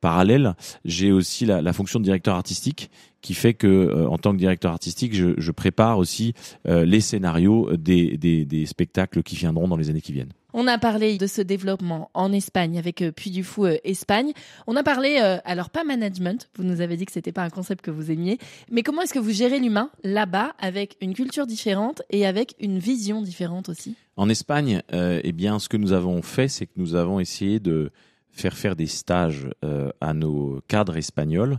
parallèle 0.00 0.54
j'ai 0.84 1.12
aussi 1.12 1.46
la, 1.46 1.72
fonction 1.72 1.98
de 1.98 2.04
directeur 2.04 2.34
artistique 2.34 2.90
qui 3.20 3.34
fait 3.34 3.54
que, 3.54 3.66
euh, 3.66 4.08
en 4.08 4.18
tant 4.18 4.32
que 4.32 4.38
directeur 4.38 4.72
artistique, 4.72 5.14
je, 5.14 5.50
prépare 5.50 5.98
aussi 5.98 6.34
euh, 6.68 6.84
les 6.84 7.00
scénarios 7.00 7.76
des, 7.76 8.16
des, 8.16 8.44
des, 8.44 8.66
spectacles 8.66 9.22
qui 9.22 9.34
viendront 9.36 9.66
dans 9.66 9.76
les 9.76 9.90
années 9.90 10.00
qui 10.00 10.12
viennent. 10.12 10.32
On 10.60 10.66
a 10.66 10.76
parlé 10.76 11.18
de 11.18 11.28
ce 11.28 11.40
développement 11.40 12.10
en 12.14 12.32
Espagne 12.32 12.78
avec 12.78 13.00
euh, 13.02 13.12
Puy 13.12 13.30
du 13.30 13.44
Fou 13.44 13.66
Espagne. 13.84 14.32
On 14.66 14.74
a 14.74 14.82
parlé, 14.82 15.18
alors 15.44 15.70
pas 15.70 15.84
management, 15.84 16.50
vous 16.56 16.64
nous 16.64 16.80
avez 16.80 16.96
dit 16.96 17.06
que 17.06 17.12
c'était 17.12 17.30
pas 17.30 17.44
un 17.44 17.48
concept 17.48 17.84
que 17.84 17.92
vous 17.92 18.10
aimiez, 18.10 18.38
mais 18.68 18.82
comment 18.82 19.02
est-ce 19.02 19.14
que 19.14 19.20
vous 19.20 19.30
gérez 19.30 19.60
l'humain 19.60 19.90
là-bas 20.02 20.54
avec 20.58 20.96
une 21.00 21.14
culture 21.14 21.46
différente 21.46 22.02
et 22.10 22.26
avec 22.26 22.56
une 22.58 22.80
vision 22.80 23.22
différente 23.22 23.68
aussi? 23.68 23.94
En 24.16 24.28
Espagne, 24.28 24.82
eh 24.92 25.32
bien, 25.32 25.60
ce 25.60 25.68
que 25.68 25.76
nous 25.76 25.92
avons 25.92 26.22
fait, 26.22 26.48
c'est 26.48 26.66
que 26.66 26.72
nous 26.76 26.96
avons 26.96 27.20
essayé 27.20 27.60
de 27.60 27.92
faire 28.38 28.56
faire 28.56 28.76
des 28.76 28.86
stages 28.86 29.48
euh, 29.64 29.90
à 30.00 30.14
nos 30.14 30.60
cadres 30.68 30.96
espagnols 30.96 31.58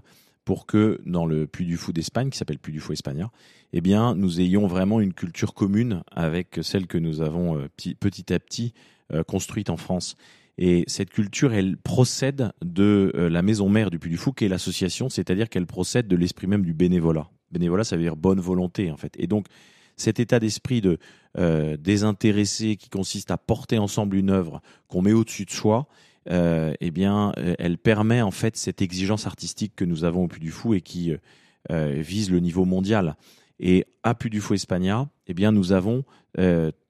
pour 0.49 0.65
que 0.65 0.99
dans 1.05 1.27
le 1.27 1.45
Puy 1.45 1.67
du 1.67 1.77
Fou 1.77 1.93
d'Espagne, 1.93 2.31
qui 2.31 2.37
s'appelle 2.39 2.57
Puy 2.57 2.73
du 2.73 2.79
Fou 2.79 2.91
Espagnol, 2.91 3.27
eh 3.71 3.81
bien, 3.81 4.15
nous 4.15 4.41
ayons 4.41 4.65
vraiment 4.65 4.99
une 4.99 5.13
culture 5.13 5.53
commune 5.53 6.01
avec 6.11 6.61
celle 6.63 6.87
que 6.87 6.97
nous 6.97 7.21
avons 7.21 7.55
euh, 7.59 7.67
petit 7.77 8.33
à 8.33 8.39
petit 8.39 8.73
euh, 9.13 9.23
construite 9.23 9.69
en 9.69 9.77
France. 9.77 10.15
Et 10.57 10.85
cette 10.87 11.11
culture, 11.11 11.53
elle 11.53 11.77
procède 11.77 12.51
de 12.65 13.11
la 13.15 13.43
maison 13.43 13.69
mère 13.69 13.91
du 13.91 13.99
Puy 13.99 14.09
du 14.09 14.17
Fou, 14.17 14.31
qui 14.31 14.45
est 14.45 14.47
l'association, 14.47 15.07
c'est-à-dire 15.07 15.49
qu'elle 15.49 15.67
procède 15.67 16.07
de 16.07 16.15
l'esprit 16.15 16.47
même 16.47 16.65
du 16.65 16.73
bénévolat. 16.73 17.29
Bénévolat, 17.51 17.83
ça 17.83 17.95
veut 17.95 18.01
dire 18.01 18.15
bonne 18.15 18.39
volonté, 18.39 18.89
en 18.89 18.97
fait. 18.97 19.13
Et 19.19 19.27
donc, 19.27 19.45
cet 19.97 20.19
état 20.19 20.39
d'esprit 20.39 20.81
de 20.81 20.97
désintéressé 21.77 22.75
qui 22.75 22.89
consiste 22.89 23.29
à 23.29 23.37
porter 23.37 23.77
ensemble 23.77 24.15
une 24.15 24.31
œuvre 24.31 24.63
qu'on 24.87 25.03
met 25.03 25.13
au-dessus 25.13 25.45
de 25.45 25.51
soi, 25.51 25.87
eh 26.29 26.91
bien, 26.91 27.33
elle 27.57 27.77
permet 27.77 28.21
en 28.21 28.31
fait 28.31 28.55
cette 28.55 28.81
exigence 28.81 29.25
artistique 29.25 29.73
que 29.75 29.85
nous 29.85 30.03
avons 30.03 30.25
au 30.25 30.27
Puy 30.27 30.39
du 30.39 30.51
Fou 30.51 30.73
et 30.73 30.81
qui 30.81 31.13
vise 31.69 32.31
le 32.31 32.39
niveau 32.39 32.65
mondial. 32.65 33.15
Et 33.59 33.85
à 34.03 34.13
Puy 34.13 34.29
du 34.29 34.39
Fou 34.39 34.53
Espagna, 34.53 35.09
eh 35.27 35.33
bien, 35.33 35.51
nous 35.51 35.71
avons 35.71 36.03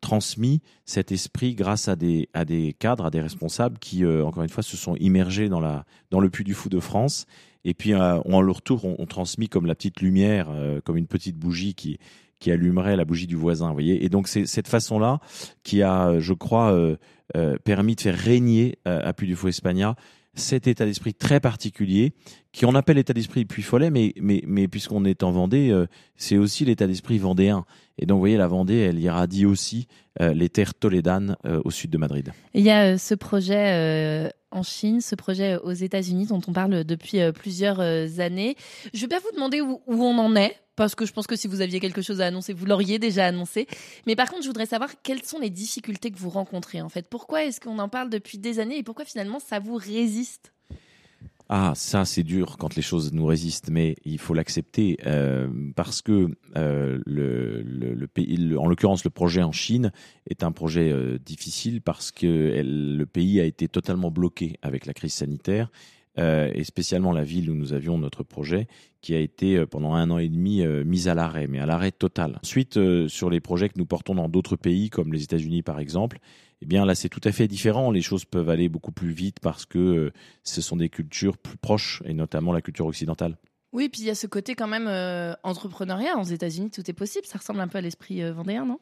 transmis 0.02 0.62
cet 0.86 1.12
esprit 1.12 1.56
grâce 1.56 1.88
à 1.88 1.96
des, 1.96 2.28
à 2.34 2.44
des 2.44 2.74
cadres, 2.78 3.06
à 3.06 3.12
des 3.12 3.22
responsables 3.22 3.80
qui, 3.80 4.06
encore 4.06 4.44
une 4.44 4.50
fois, 4.50 4.64
se 4.64 4.76
sont 4.76 4.96
immergés 4.98 5.48
dans, 5.48 5.62
la, 5.62 5.86
dans 6.12 6.20
le 6.20 6.30
Puy 6.30 6.44
du 6.44 6.54
Fou 6.54 6.70
de 6.70 6.80
France 6.80 7.26
et 7.66 7.74
puis, 7.74 7.94
euh, 7.94 8.20
en 8.26 8.42
leur 8.42 8.62
tour, 8.62 8.86
on, 8.86 8.96
on, 9.00 9.06
transmis 9.06 9.50
comme 9.50 9.66
la 9.66 9.76
petite 9.76 10.02
lumière, 10.02 10.48
euh, 10.50 10.80
comme 10.82 10.98
une 10.98 11.08
petite 11.08 11.38
bougie 11.38 11.76
qui, 11.76 12.00
qui 12.40 12.52
allumerait 12.52 12.96
la 12.96 13.06
bougie 13.06 13.28
du 13.28 13.36
voisin. 13.36 13.68
Vous 13.68 13.74
voyez 13.74 14.04
et 14.04 14.10
donc, 14.10 14.28
c'est 14.28 14.46
cette 14.46 14.68
façon-là 14.68 15.20
qui 15.64 15.84
a, 15.84 16.20
je 16.20 16.34
crois, 16.34 16.74
euh, 16.74 17.58
permis 17.64 17.96
de 17.96 18.02
faire 18.02 18.18
régner 18.18 18.78
à 18.86 19.14
Puy 19.14 19.28
du 19.28 19.36
Fou 19.36 19.48
Espagna 19.48 19.96
cet 20.36 20.68
état 20.68 20.86
d'esprit 20.86 21.14
très 21.14 21.40
particulier, 21.40 22.14
qui 22.54 22.66
on 22.66 22.74
appelle 22.76 22.96
l'état 22.96 23.14
d'esprit 23.14 23.46
Puy 23.46 23.62
Follet, 23.62 23.90
mais, 23.90 24.14
mais, 24.22 24.68
puisqu'on 24.68 25.04
est 25.04 25.24
en 25.24 25.32
Vendée, 25.32 25.76
c'est 26.16 26.38
aussi 26.38 26.64
l'état 26.64 26.88
d'esprit 26.88 27.18
vendéen. 27.18 27.66
Et 27.98 28.06
donc, 28.06 28.18
vous 28.18 28.22
voyez, 28.22 28.38
la 28.38 28.48
Vendée, 28.48 28.78
elle 28.78 29.00
irradie 29.00 29.46
aussi 29.46 29.88
les 30.20 30.48
terres 30.48 30.76
tolédanes 30.76 31.36
au 31.66 31.72
sud 31.72 31.90
de 31.90 31.98
Madrid. 31.98 32.32
Il 32.54 32.62
y 32.62 32.70
a 32.70 32.98
ce 32.98 33.16
projet 33.16 34.32
en 34.52 34.64
Chine, 34.64 35.02
ce 35.02 35.16
projet 35.16 35.58
aux 35.58 35.72
États-Unis 35.72 36.28
dont 36.28 36.42
on 36.48 36.54
parle 36.54 36.84
depuis 36.84 37.20
euh, 37.20 37.32
plusieurs 37.32 37.80
euh, 37.80 38.08
années. 38.20 38.56
Je 38.94 39.02
vais 39.02 39.08
pas 39.08 39.20
vous 39.20 39.32
demander 39.34 39.62
où, 39.62 39.82
on 39.88 40.18
en 40.18 40.36
est, 40.36 40.56
parce 40.80 40.96
que 40.96 41.06
je 41.06 41.12
pense 41.12 41.28
que 41.28 41.36
si 41.36 41.50
vous 41.50 41.60
aviez 41.60 41.82
quelque 41.82 42.02
chose 42.02 42.22
à 42.22 42.28
annoncer, 42.28 42.54
vous 42.54 42.66
l'auriez 42.66 43.00
déjà 43.00 43.26
annoncé. 43.26 43.68
Mais 44.08 44.16
par 44.16 44.30
contre, 44.30 44.44
je 44.44 44.48
voudrais 44.48 44.66
savoir 44.66 44.90
quelles 45.04 45.24
sont 45.24 45.38
les 45.38 45.50
difficultés 45.50 46.10
que 46.10 46.18
vous 46.18 46.30
rencontrez 46.30 46.82
en 46.82 46.88
fait. 46.88 47.06
Pourquoi 47.10 47.44
est-ce 47.44 47.60
qu'on 47.60 47.80
en 47.80 47.90
parle 47.90 48.10
depuis 48.10 48.38
des 48.38 48.60
années 48.60 48.78
et 48.78 48.84
pourquoi 48.84 49.04
finalement 49.04 49.40
ça 49.40 49.60
vous 49.60 49.76
résiste? 49.76 50.54
Ah, 51.50 51.74
ça 51.76 52.06
c'est 52.06 52.24
dur 52.24 52.56
quand 52.58 52.76
les 52.76 52.82
choses 52.82 53.12
nous 53.12 53.26
résistent, 53.26 53.72
mais 53.72 53.98
il 54.06 54.20
faut 54.20 54.34
l'accepter 54.34 54.98
euh, 55.06 55.50
parce 55.76 56.02
que 56.02 56.30
euh, 56.56 57.00
le, 57.06 58.08
pays, 58.08 58.56
en 58.56 58.68
l'occurrence 58.68 59.04
le 59.04 59.10
projet 59.10 59.44
en 59.44 59.52
Chine, 59.52 59.92
est 60.30 60.44
un 60.44 60.54
projet 60.54 60.94
euh, 60.94 61.18
difficile 61.18 61.82
parce 61.82 62.12
que 62.12 62.62
le 62.64 63.06
pays 63.06 63.42
a 63.42 63.44
été 63.44 63.68
totalement 63.68 64.12
bloqué 64.12 64.56
avec 64.62 64.86
la 64.86 64.94
crise 64.94 65.14
sanitaire 65.14 65.72
euh, 66.20 66.52
et 66.54 66.64
spécialement 66.64 67.12
la 67.12 67.24
ville 67.24 67.50
où 67.50 67.56
nous 67.56 67.74
avions 67.74 67.98
notre 67.98 68.24
projet, 68.24 68.68
qui 69.02 69.16
a 69.16 69.20
été 69.20 69.56
euh, 69.56 69.66
pendant 69.66 69.94
un 69.94 70.12
an 70.12 70.18
et 70.18 70.28
demi 70.28 70.62
euh, 70.62 70.84
mise 70.84 71.08
à 71.08 71.16
l'arrêt, 71.16 71.48
mais 71.48 71.60
à 71.60 71.66
l'arrêt 71.66 71.92
total. 71.92 72.40
Ensuite, 72.44 72.80
sur 73.08 73.30
les 73.30 73.40
projets 73.40 73.70
que 73.70 73.78
nous 73.78 73.86
portons 73.86 74.16
dans 74.16 74.28
d'autres 74.28 74.56
pays, 74.56 74.90
comme 74.90 75.14
les 75.14 75.24
États-Unis 75.24 75.64
par 75.64 75.80
exemple, 75.80 76.20
eh 76.62 76.66
bien 76.66 76.86
là 76.86 76.94
c'est 76.94 77.10
tout 77.10 77.22
à 77.24 77.32
fait 77.32 77.48
différent. 77.48 77.90
Les 77.92 78.02
choses 78.02 78.26
peuvent 78.26 78.50
aller 78.50 78.70
beaucoup 78.70 78.92
plus 78.92 79.12
vite 79.12 79.40
parce 79.42 79.66
que 79.66 80.12
ce 80.44 80.62
sont 80.62 80.76
des 80.76 80.90
cultures 80.90 81.38
plus 81.38 81.58
proches, 81.58 82.04
et 82.06 82.14
notamment 82.14 82.52
la 82.52 82.62
culture 82.62 82.86
occidentale. 82.86 83.38
Oui, 83.72 83.88
puis 83.88 84.02
il 84.02 84.08
y 84.08 84.10
a 84.10 84.16
ce 84.16 84.28
côté 84.28 84.56
quand 84.56 84.68
même 84.68 84.88
entrepreneuriat. 85.44 86.18
Aux 86.18 86.24
États-Unis, 86.24 86.72
tout 86.72 86.90
est 86.90 86.94
possible. 86.94 87.26
Ça 87.26 87.38
ressemble 87.38 87.62
un 87.62 87.68
peu 87.68 87.78
à 87.78 87.82
l'esprit 87.82 88.30
vendéen, 88.32 88.66
non? 88.66 88.80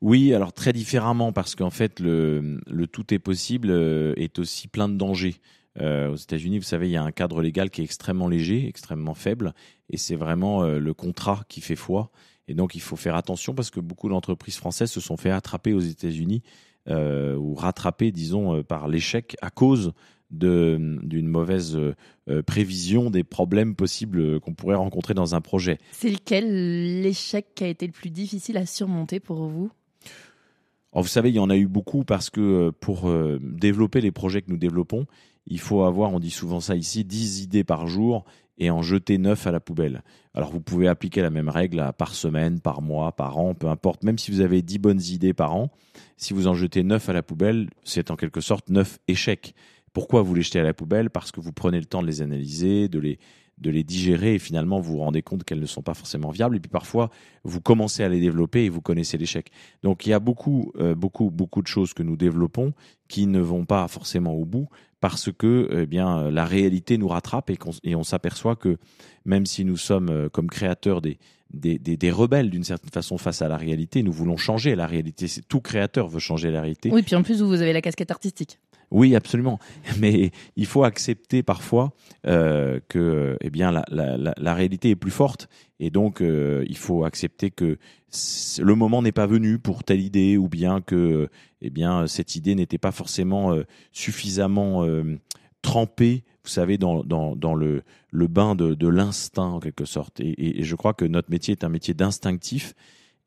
Oui, 0.00 0.34
alors 0.34 0.52
très 0.52 0.72
différemment 0.72 1.32
parce 1.32 1.54
qu'en 1.54 1.70
fait 1.70 2.00
le, 2.00 2.60
le, 2.66 2.86
tout 2.88 3.14
est 3.14 3.20
possible 3.20 3.70
est 4.16 4.38
aussi 4.38 4.66
plein 4.66 4.88
de 4.88 4.96
dangers. 4.96 5.36
Euh, 5.80 6.10
aux 6.10 6.16
États-Unis, 6.16 6.58
vous 6.58 6.64
savez, 6.64 6.88
il 6.88 6.92
y 6.92 6.96
a 6.96 7.02
un 7.02 7.12
cadre 7.12 7.40
légal 7.40 7.70
qui 7.70 7.80
est 7.80 7.84
extrêmement 7.84 8.28
léger, 8.28 8.68
extrêmement 8.68 9.14
faible, 9.14 9.54
et 9.88 9.96
c'est 9.96 10.16
vraiment 10.16 10.62
euh, 10.62 10.78
le 10.78 10.94
contrat 10.94 11.44
qui 11.48 11.60
fait 11.60 11.76
foi. 11.76 12.10
Et 12.48 12.54
donc, 12.54 12.74
il 12.74 12.80
faut 12.80 12.96
faire 12.96 13.16
attention 13.16 13.54
parce 13.54 13.70
que 13.70 13.80
beaucoup 13.80 14.08
d'entreprises 14.08 14.56
françaises 14.56 14.90
se 14.90 15.00
sont 15.00 15.16
fait 15.16 15.30
attraper 15.30 15.72
aux 15.72 15.80
États-Unis 15.80 16.42
euh, 16.88 17.36
ou 17.36 17.54
rattraper, 17.54 18.10
disons, 18.10 18.62
par 18.64 18.88
l'échec 18.88 19.36
à 19.40 19.50
cause 19.50 19.92
d'une 20.30 21.28
mauvaise 21.28 21.78
prévision 22.46 23.10
des 23.10 23.22
problèmes 23.22 23.76
possibles 23.76 24.40
qu'on 24.40 24.54
pourrait 24.54 24.76
rencontrer 24.76 25.12
dans 25.12 25.34
un 25.34 25.42
projet. 25.42 25.78
C'est 25.92 26.10
lequel 26.10 27.02
l'échec 27.02 27.54
qui 27.54 27.64
a 27.64 27.68
été 27.68 27.86
le 27.86 27.92
plus 27.92 28.08
difficile 28.08 28.56
à 28.56 28.64
surmonter 28.64 29.20
pour 29.20 29.46
vous? 29.46 29.70
Alors, 30.92 31.02
Vous 31.02 31.10
savez, 31.10 31.28
il 31.28 31.34
y 31.34 31.38
en 31.38 31.50
a 31.50 31.56
eu 31.56 31.66
beaucoup 31.66 32.04
parce 32.04 32.30
que 32.30 32.70
pour 32.80 33.12
développer 33.40 34.00
les 34.00 34.10
projets 34.10 34.40
que 34.40 34.50
nous 34.50 34.56
développons, 34.56 35.06
il 35.46 35.60
faut 35.60 35.82
avoir, 35.82 36.12
on 36.12 36.20
dit 36.20 36.30
souvent 36.30 36.60
ça 36.60 36.76
ici, 36.76 37.04
10 37.04 37.42
idées 37.42 37.64
par 37.64 37.86
jour 37.86 38.24
et 38.58 38.70
en 38.70 38.82
jeter 38.82 39.18
9 39.18 39.46
à 39.46 39.50
la 39.50 39.60
poubelle. 39.60 40.02
Alors 40.34 40.50
vous 40.50 40.60
pouvez 40.60 40.88
appliquer 40.88 41.22
la 41.22 41.30
même 41.30 41.48
règle 41.48 41.92
par 41.98 42.14
semaine, 42.14 42.60
par 42.60 42.82
mois, 42.82 43.12
par 43.12 43.38
an, 43.38 43.54
peu 43.54 43.68
importe. 43.68 44.04
Même 44.04 44.18
si 44.18 44.30
vous 44.30 44.40
avez 44.40 44.62
10 44.62 44.78
bonnes 44.78 45.02
idées 45.02 45.34
par 45.34 45.54
an, 45.54 45.70
si 46.16 46.32
vous 46.32 46.46
en 46.46 46.54
jetez 46.54 46.82
9 46.82 47.08
à 47.08 47.12
la 47.12 47.22
poubelle, 47.22 47.68
c'est 47.84 48.10
en 48.10 48.16
quelque 48.16 48.40
sorte 48.40 48.68
9 48.70 48.98
échecs. 49.08 49.54
Pourquoi 49.92 50.22
vous 50.22 50.34
les 50.34 50.42
jetez 50.42 50.60
à 50.60 50.62
la 50.62 50.74
poubelle? 50.74 51.10
Parce 51.10 51.32
que 51.32 51.40
vous 51.40 51.52
prenez 51.52 51.78
le 51.78 51.86
temps 51.86 52.02
de 52.02 52.06
les 52.06 52.22
analyser, 52.22 52.88
de 52.88 52.98
les, 52.98 53.18
de 53.62 53.70
les 53.70 53.84
digérer 53.84 54.34
et 54.34 54.38
finalement 54.38 54.80
vous 54.80 54.92
vous 54.94 54.98
rendez 54.98 55.22
compte 55.22 55.44
qu'elles 55.44 55.60
ne 55.60 55.66
sont 55.66 55.82
pas 55.82 55.94
forcément 55.94 56.30
viables 56.30 56.56
et 56.56 56.60
puis 56.60 56.70
parfois 56.70 57.10
vous 57.44 57.60
commencez 57.60 58.02
à 58.02 58.08
les 58.08 58.20
développer 58.20 58.64
et 58.64 58.68
vous 58.68 58.82
connaissez 58.82 59.16
l'échec. 59.16 59.50
Donc 59.82 60.06
il 60.06 60.10
y 60.10 60.12
a 60.12 60.20
beaucoup 60.20 60.72
euh, 60.78 60.94
beaucoup 60.94 61.30
beaucoup 61.30 61.62
de 61.62 61.66
choses 61.66 61.94
que 61.94 62.02
nous 62.02 62.16
développons 62.16 62.74
qui 63.08 63.26
ne 63.26 63.40
vont 63.40 63.64
pas 63.64 63.88
forcément 63.88 64.34
au 64.34 64.44
bout 64.44 64.68
parce 65.00 65.30
que 65.32 65.68
eh 65.72 65.86
bien 65.86 66.30
la 66.30 66.44
réalité 66.44 66.98
nous 66.98 67.08
rattrape 67.08 67.50
et, 67.50 67.94
on 67.94 68.04
s'aperçoit 68.04 68.56
que 68.56 68.76
même 69.24 69.46
si 69.46 69.64
nous 69.64 69.76
sommes 69.76 70.10
euh, 70.10 70.28
comme 70.28 70.48
créateurs 70.48 71.00
des 71.00 71.18
des, 71.52 71.78
des, 71.78 71.96
des, 71.96 72.10
rebelles 72.10 72.50
d'une 72.50 72.64
certaine 72.64 72.90
façon 72.90 73.18
face 73.18 73.42
à 73.42 73.48
la 73.48 73.58
réalité. 73.58 74.02
Nous 74.02 74.12
voulons 74.12 74.38
changer 74.38 74.74
la 74.74 74.86
réalité. 74.86 75.26
Tout 75.48 75.60
créateur 75.60 76.08
veut 76.08 76.18
changer 76.18 76.50
la 76.50 76.62
réalité. 76.62 76.90
Oui, 76.90 77.02
puis 77.02 77.14
en 77.14 77.22
plus, 77.22 77.42
vous 77.42 77.60
avez 77.60 77.74
la 77.74 77.82
casquette 77.82 78.10
artistique. 78.10 78.58
Oui, 78.92 79.16
absolument. 79.16 79.58
Mais 79.98 80.30
il 80.56 80.66
faut 80.66 80.84
accepter 80.84 81.42
parfois 81.42 81.92
euh, 82.26 82.78
que, 82.88 83.36
eh 83.40 83.50
bien, 83.50 83.72
la, 83.72 83.84
la, 83.90 84.34
la, 84.36 84.54
réalité 84.54 84.90
est 84.90 84.96
plus 84.96 85.10
forte, 85.10 85.48
et 85.80 85.90
donc 85.90 86.20
euh, 86.20 86.64
il 86.68 86.76
faut 86.76 87.04
accepter 87.04 87.50
que 87.50 87.78
le 88.60 88.74
moment 88.74 89.02
n'est 89.02 89.12
pas 89.12 89.26
venu 89.26 89.58
pour 89.58 89.82
telle 89.82 90.00
idée, 90.00 90.36
ou 90.36 90.48
bien 90.48 90.80
que, 90.82 91.28
eh 91.62 91.70
bien, 91.70 92.06
cette 92.06 92.36
idée 92.36 92.54
n'était 92.54 92.78
pas 92.78 92.92
forcément 92.92 93.52
euh, 93.54 93.64
suffisamment 93.92 94.84
euh, 94.84 95.18
trempée, 95.62 96.24
vous 96.44 96.50
savez, 96.50 96.76
dans, 96.76 97.02
dans, 97.02 97.34
dans 97.34 97.54
le, 97.54 97.82
le 98.10 98.26
bain 98.26 98.54
de, 98.54 98.74
de 98.74 98.88
l'instinct 98.88 99.48
en 99.48 99.60
quelque 99.60 99.86
sorte. 99.86 100.20
Et, 100.20 100.60
et 100.60 100.64
je 100.64 100.76
crois 100.76 100.92
que 100.92 101.06
notre 101.06 101.30
métier 101.30 101.52
est 101.52 101.64
un 101.64 101.68
métier 101.68 101.94
d'instinctif 101.94 102.74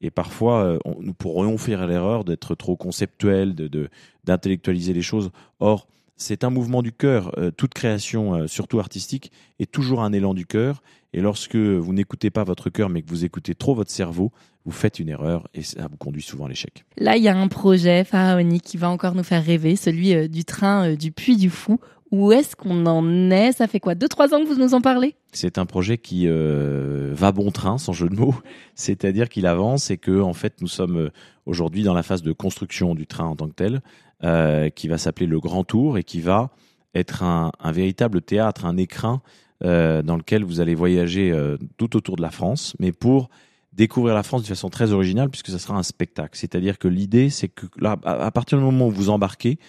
et 0.01 0.11
parfois, 0.11 0.63
euh, 0.63 0.79
nous 0.99 1.13
pourrions 1.13 1.57
faire 1.57 1.87
l'erreur 1.87 2.23
d'être 2.25 2.55
trop 2.55 2.75
conceptuel, 2.75 3.55
de, 3.55 3.89
d'intellectualiser 4.23 4.93
les 4.93 5.01
choses. 5.01 5.31
Or, 5.59 5.87
c'est 6.17 6.43
un 6.43 6.49
mouvement 6.49 6.81
du 6.81 6.91
cœur. 6.91 7.31
Euh, 7.37 7.51
toute 7.51 7.73
création, 7.73 8.35
euh, 8.35 8.47
surtout 8.47 8.79
artistique, 8.79 9.31
est 9.59 9.71
toujours 9.71 10.01
un 10.01 10.13
élan 10.13 10.33
du 10.33 10.45
cœur. 10.45 10.81
Et 11.13 11.21
lorsque 11.21 11.55
vous 11.55 11.93
n'écoutez 11.93 12.29
pas 12.29 12.43
votre 12.43 12.69
cœur, 12.69 12.89
mais 12.89 13.01
que 13.01 13.09
vous 13.09 13.23
écoutez 13.23 13.55
trop 13.55 13.73
votre 13.73 13.91
cerveau, 13.91 14.31
vous 14.65 14.71
faites 14.71 14.99
une 14.99 15.09
erreur 15.09 15.47
et 15.53 15.61
ça 15.61 15.87
vous 15.89 15.97
conduit 15.97 16.21
souvent 16.21 16.45
à 16.45 16.49
l'échec. 16.49 16.83
Là, 16.97 17.15
il 17.15 17.23
y 17.23 17.29
a 17.29 17.37
un 17.37 17.47
projet 17.47 18.03
pharaonique 18.03 18.63
qui 18.63 18.77
va 18.77 18.89
encore 18.89 19.15
nous 19.15 19.23
faire 19.23 19.43
rêver, 19.43 19.75
celui 19.75 20.27
du 20.27 20.43
train 20.43 20.95
du 20.95 21.11
Puy 21.11 21.37
du 21.37 21.49
Fou, 21.49 21.79
où 22.11 22.31
est-ce 22.31 22.55
qu'on 22.55 22.85
en 22.85 23.31
est? 23.31 23.51
Ça 23.51 23.67
fait 23.67 23.79
quoi? 23.79 23.95
Deux, 23.95 24.07
trois 24.07 24.33
ans 24.33 24.43
que 24.43 24.47
vous 24.47 24.59
nous 24.59 24.73
en 24.73 24.81
parlez? 24.81 25.15
C'est 25.31 25.57
un 25.57 25.65
projet 25.65 25.97
qui 25.97 26.27
euh, 26.27 27.11
va 27.13 27.31
bon 27.31 27.51
train, 27.51 27.77
sans 27.77 27.93
jeu 27.93 28.09
de 28.09 28.15
mots. 28.15 28.35
C'est-à-dire 28.75 29.27
qu'il 29.27 29.45
avance 29.47 29.89
et 29.91 29.97
que, 29.97 30.21
en 30.21 30.33
fait, 30.33 30.61
nous 30.61 30.67
sommes 30.67 30.97
euh, 30.97 31.09
aujourd'hui 31.45 31.83
dans 31.83 31.93
la 31.93 32.03
phase 32.03 32.21
de 32.21 32.31
construction 32.31 32.95
du 32.95 33.07
train 33.07 33.25
en 33.25 33.35
tant 33.35 33.47
que 33.47 33.53
tel, 33.53 33.81
euh, 34.25 34.69
qui 34.69 34.87
va 34.87 34.97
s'appeler 34.97 35.27
le 35.27 35.39
Grand 35.39 35.63
Tour 35.63 35.97
et 35.97 36.03
qui 36.03 36.19
va 36.19 36.49
être 36.95 37.21
un, 37.21 37.51
véritable 37.71 38.21
théâtre, 38.21 38.65
un 38.65 38.75
écrin 38.75 39.21
euh, 39.63 40.01
dans 40.01 40.17
lequel 40.17 40.43
vous 40.43 40.61
allez 40.61 40.73
voyager 40.73 41.31
euh, 41.31 41.57
tout 41.77 41.95
autour 41.95 42.15
de 42.15 42.23
la 42.23 42.31
France, 42.31 42.75
mais 42.79 42.91
pour 42.91 43.29
découvrir 43.73 44.15
la 44.15 44.23
France 44.23 44.41
de 44.41 44.47
façon 44.47 44.69
très 44.69 44.93
originale, 44.93 45.29
puisque 45.29 45.49
ça 45.49 45.59
sera 45.59 45.77
un 45.77 45.83
spectacle. 45.83 46.37
C'est-à-dire 46.37 46.79
que 46.79 46.87
l'idée, 46.87 47.29
c'est 47.29 47.49
que 47.49 47.67
là, 47.77 47.97
à 48.03 48.31
partir 48.31 48.57
du 48.57 48.63
moment 48.63 48.87
où 48.87 48.91
vous 48.91 49.09
embarquez, 49.09 49.59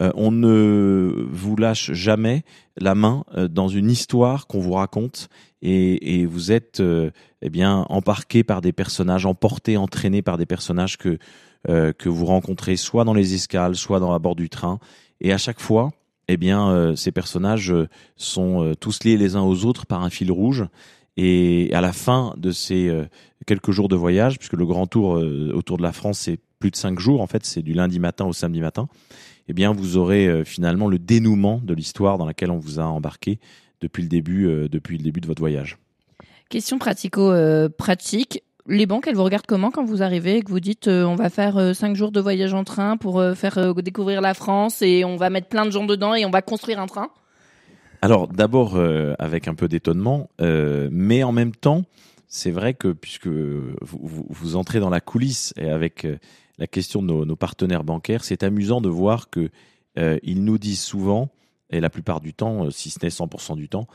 euh, 0.00 0.10
on 0.14 0.30
ne 0.30 1.26
vous 1.30 1.56
lâche 1.56 1.92
jamais 1.92 2.42
la 2.76 2.94
main 2.94 3.24
euh, 3.36 3.48
dans 3.48 3.68
une 3.68 3.90
histoire 3.90 4.46
qu'on 4.46 4.60
vous 4.60 4.72
raconte 4.72 5.28
et, 5.62 6.24
vous 6.24 6.52
êtes 6.52 6.80
euh, 6.80 7.10
eh 7.42 7.50
bien 7.50 7.84
embarqué 7.90 8.44
par 8.44 8.62
des 8.62 8.72
personnages, 8.72 9.26
emporté, 9.26 9.76
entraîné 9.76 10.22
par 10.22 10.38
des 10.38 10.46
personnages 10.46 10.96
que 10.96 11.18
que 11.66 12.08
vous 12.08 12.24
rencontrez 12.24 12.76
soit 12.76 13.04
dans 13.04 13.12
les 13.12 13.34
escales, 13.34 13.76
soit 13.76 14.00
dans 14.00 14.10
la 14.10 14.18
bord 14.18 14.34
du 14.34 14.48
train. 14.48 14.78
Et 15.20 15.30
à 15.30 15.36
chaque 15.36 15.60
fois, 15.60 15.90
eh 16.26 16.38
bien, 16.38 16.94
ces 16.96 17.12
personnages 17.12 17.74
sont 18.16 18.72
tous 18.80 19.04
liés 19.04 19.18
les 19.18 19.36
uns 19.36 19.42
aux 19.42 19.66
autres 19.66 19.84
par 19.84 20.02
un 20.02 20.08
fil 20.08 20.32
rouge. 20.32 20.64
Et 21.18 21.68
à 21.74 21.82
la 21.82 21.92
fin 21.92 22.32
de 22.38 22.50
ces 22.50 22.90
quelques 23.44 23.72
jours 23.72 23.88
de 23.88 23.96
voyage, 23.96 24.38
puisque 24.38 24.54
le 24.54 24.64
grand 24.64 24.86
tour 24.86 25.22
autour 25.52 25.76
de 25.76 25.82
la 25.82 25.92
France, 25.92 26.20
c'est 26.20 26.40
plus 26.60 26.70
de 26.70 26.76
cinq 26.76 26.98
jours, 26.98 27.20
en 27.20 27.26
fait, 27.26 27.44
c'est 27.44 27.60
du 27.60 27.74
lundi 27.74 27.98
matin 27.98 28.24
au 28.24 28.32
samedi 28.32 28.62
matin, 28.62 28.88
eh 29.50 29.52
bien, 29.52 29.72
vous 29.72 29.96
aurez 29.96 30.28
euh, 30.28 30.44
finalement 30.44 30.86
le 30.86 31.00
dénouement 31.00 31.60
de 31.60 31.74
l'histoire 31.74 32.18
dans 32.18 32.24
laquelle 32.24 32.52
on 32.52 32.60
vous 32.60 32.78
a 32.78 32.84
embarqué 32.84 33.40
depuis 33.80 34.04
le 34.04 34.08
début, 34.08 34.46
euh, 34.46 34.68
depuis 34.68 34.96
le 34.96 35.02
début 35.02 35.20
de 35.20 35.26
votre 35.26 35.42
voyage. 35.42 35.76
Question 36.50 36.78
pratico-pratique. 36.78 38.44
les 38.68 38.86
banques, 38.86 39.08
elles 39.08 39.16
vous 39.16 39.24
regardent 39.24 39.48
comment 39.48 39.72
quand 39.72 39.84
vous 39.84 40.04
arrivez 40.04 40.36
et 40.36 40.42
que 40.42 40.50
vous 40.50 40.60
dites 40.60 40.86
on 40.86 41.16
va 41.16 41.30
faire 41.30 41.74
cinq 41.74 41.96
jours 41.96 42.12
de 42.12 42.20
voyage 42.20 42.54
en 42.54 42.62
train 42.62 42.96
pour 42.96 43.22
faire 43.34 43.74
découvrir 43.74 44.20
la 44.20 44.34
France 44.34 44.82
et 44.82 45.04
on 45.04 45.16
va 45.16 45.30
mettre 45.30 45.48
plein 45.48 45.64
de 45.64 45.70
gens 45.70 45.84
dedans 45.84 46.14
et 46.14 46.24
on 46.24 46.30
va 46.30 46.42
construire 46.42 46.80
un 46.80 46.86
train? 46.86 47.08
Alors 48.02 48.26
d'abord 48.26 48.76
avec 49.20 49.46
un 49.46 49.54
peu 49.54 49.68
d'étonnement, 49.68 50.28
mais 50.40 51.22
en 51.22 51.30
même 51.30 51.54
temps, 51.54 51.84
c'est 52.30 52.50
vrai 52.50 52.72
que 52.72 52.88
puisque 52.92 53.26
vous, 53.26 54.56
entrez 54.56 54.80
dans 54.80 54.88
la 54.88 55.00
coulisse 55.00 55.52
et 55.56 55.68
avec 55.68 56.06
la 56.58 56.66
question 56.66 57.02
de 57.02 57.24
nos, 57.24 57.36
partenaires 57.36 57.84
bancaires, 57.84 58.24
c'est 58.24 58.42
amusant 58.42 58.80
de 58.80 58.88
voir 58.88 59.28
que 59.28 59.50
ils 59.96 60.42
nous 60.42 60.56
disent 60.56 60.80
souvent 60.80 61.30
et 61.70 61.80
la 61.80 61.90
plupart 61.90 62.20
du 62.20 62.32
temps, 62.32 62.70
si 62.70 62.88
ce 62.88 62.98
n'est 63.02 63.10
100% 63.10 63.56
du 63.56 63.68
temps, 63.68 63.86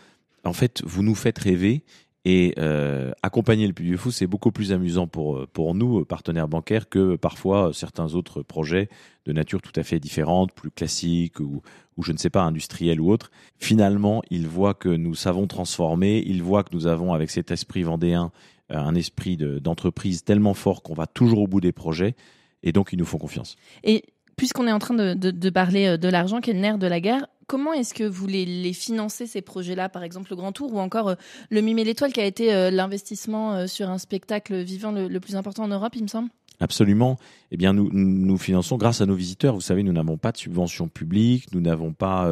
en 0.44 0.54
fait, 0.54 0.84
vous 0.86 1.02
nous 1.02 1.16
faites 1.16 1.40
rêver 1.40 1.84
et 2.26 2.56
euh, 2.58 3.12
accompagner 3.22 3.68
le 3.68 3.74
Puy 3.74 3.86
du 3.88 3.98
Fou, 3.98 4.10
c'est 4.10 4.26
beaucoup 4.26 4.52
plus 4.52 4.74
amusant 4.74 5.06
pour, 5.06 5.48
pour 5.48 5.76
nous, 5.76 6.04
partenaires 6.06 6.48
bancaires, 6.48 6.90
que 6.90 7.16
parfois 7.16 7.72
certains 7.72 8.16
autres 8.16 8.42
projets 8.42 8.90
de 9.26 9.32
nature 9.32 9.62
tout 9.62 9.72
à 9.76 9.84
fait 9.84 10.00
différente, 10.00 10.52
plus 10.52 10.72
classiques 10.72 11.40
ou, 11.40 11.62
ou 11.98 12.04
je 12.04 12.12
ne 12.12 12.18
sais 12.18 12.32
pas, 12.32 12.42
industriels 12.42 13.00
ou 13.00 13.12
autres. 13.12 13.30
Finalement, 13.60 14.24
ils 14.32 14.48
voient 14.48 14.74
que 14.74 14.90
nous 14.90 15.14
savons 15.14 15.46
transformer, 15.46 16.24
ils 16.26 16.42
voient 16.42 16.64
que 16.64 16.76
nous 16.76 16.88
avons, 16.88 17.14
avec 17.14 17.30
cet 17.30 17.52
esprit 17.52 17.84
vendéen, 17.84 18.32
euh, 18.72 18.78
un 18.78 18.96
esprit 18.96 19.38
d'entreprise 19.38 20.24
tellement 20.24 20.56
fort 20.56 20.82
qu'on 20.82 20.96
va 20.96 21.06
toujours 21.06 21.42
au 21.42 21.48
bout 21.48 21.62
des 21.62 21.72
projets, 21.72 22.16
et 22.64 22.72
donc 22.72 22.92
ils 22.92 22.98
nous 22.98 23.06
font 23.06 23.20
confiance. 23.20 23.56
Et 23.84 24.04
puisqu'on 24.36 24.68
est 24.68 24.72
en 24.72 24.80
train 24.80 24.96
de, 24.96 25.14
de, 25.14 25.30
de 25.30 25.50
parler 25.52 25.86
euh, 25.86 25.98
de 25.98 26.10
l'argent 26.10 26.42
qui 26.42 26.50
est 26.50 26.54
le 26.54 26.60
nerf 26.60 26.80
de 26.80 26.88
la 26.88 27.00
guerre, 27.00 27.28
Comment 27.48 27.74
est-ce 27.74 27.94
que 27.94 28.04
vous 28.04 28.26
les, 28.26 28.46
les 28.46 28.74
financez 28.74 29.28
ces 29.28 29.42
projets-là, 29.42 29.88
par 29.90 30.04
exemple 30.04 30.32
le 30.32 30.36
Grand 30.36 30.52
Tour 30.52 30.74
ou 30.74 30.80
encore 30.80 31.10
euh, 31.10 31.16
le 31.50 31.62
Mimé 31.62 31.84
l'Étoile 31.84 32.12
qui 32.12 32.20
a 32.20 32.26
été 32.26 32.54
euh, 32.54 32.72
l'investissement 32.72 33.54
euh, 33.54 33.68
sur 33.68 33.90
un 33.90 34.00
spectacle 34.00 34.56
vivant 34.62 34.92
le, 34.92 35.20
plus 35.20 35.36
important 35.36 35.64
en 35.64 35.68
Europe, 35.68 35.94
il 35.96 36.04
me 36.04 36.08
semble? 36.08 36.30
Absolument. 36.60 37.20
Eh 37.52 37.58
bien, 37.58 37.74
nous, 37.74 37.90
nous 37.92 38.38
finançons 38.38 38.78
grâce 38.78 39.02
à 39.02 39.06
nos 39.06 39.14
visiteurs. 39.14 39.54
Vous 39.54 39.62
savez, 39.62 39.84
nous 39.84 39.94
n'avons 39.94 40.18
pas 40.18 40.32
de 40.32 40.38
subvention 40.38 40.88
publique, 40.88 41.54
nous 41.54 41.62
n'avons 41.62 41.94
pas 41.94 42.32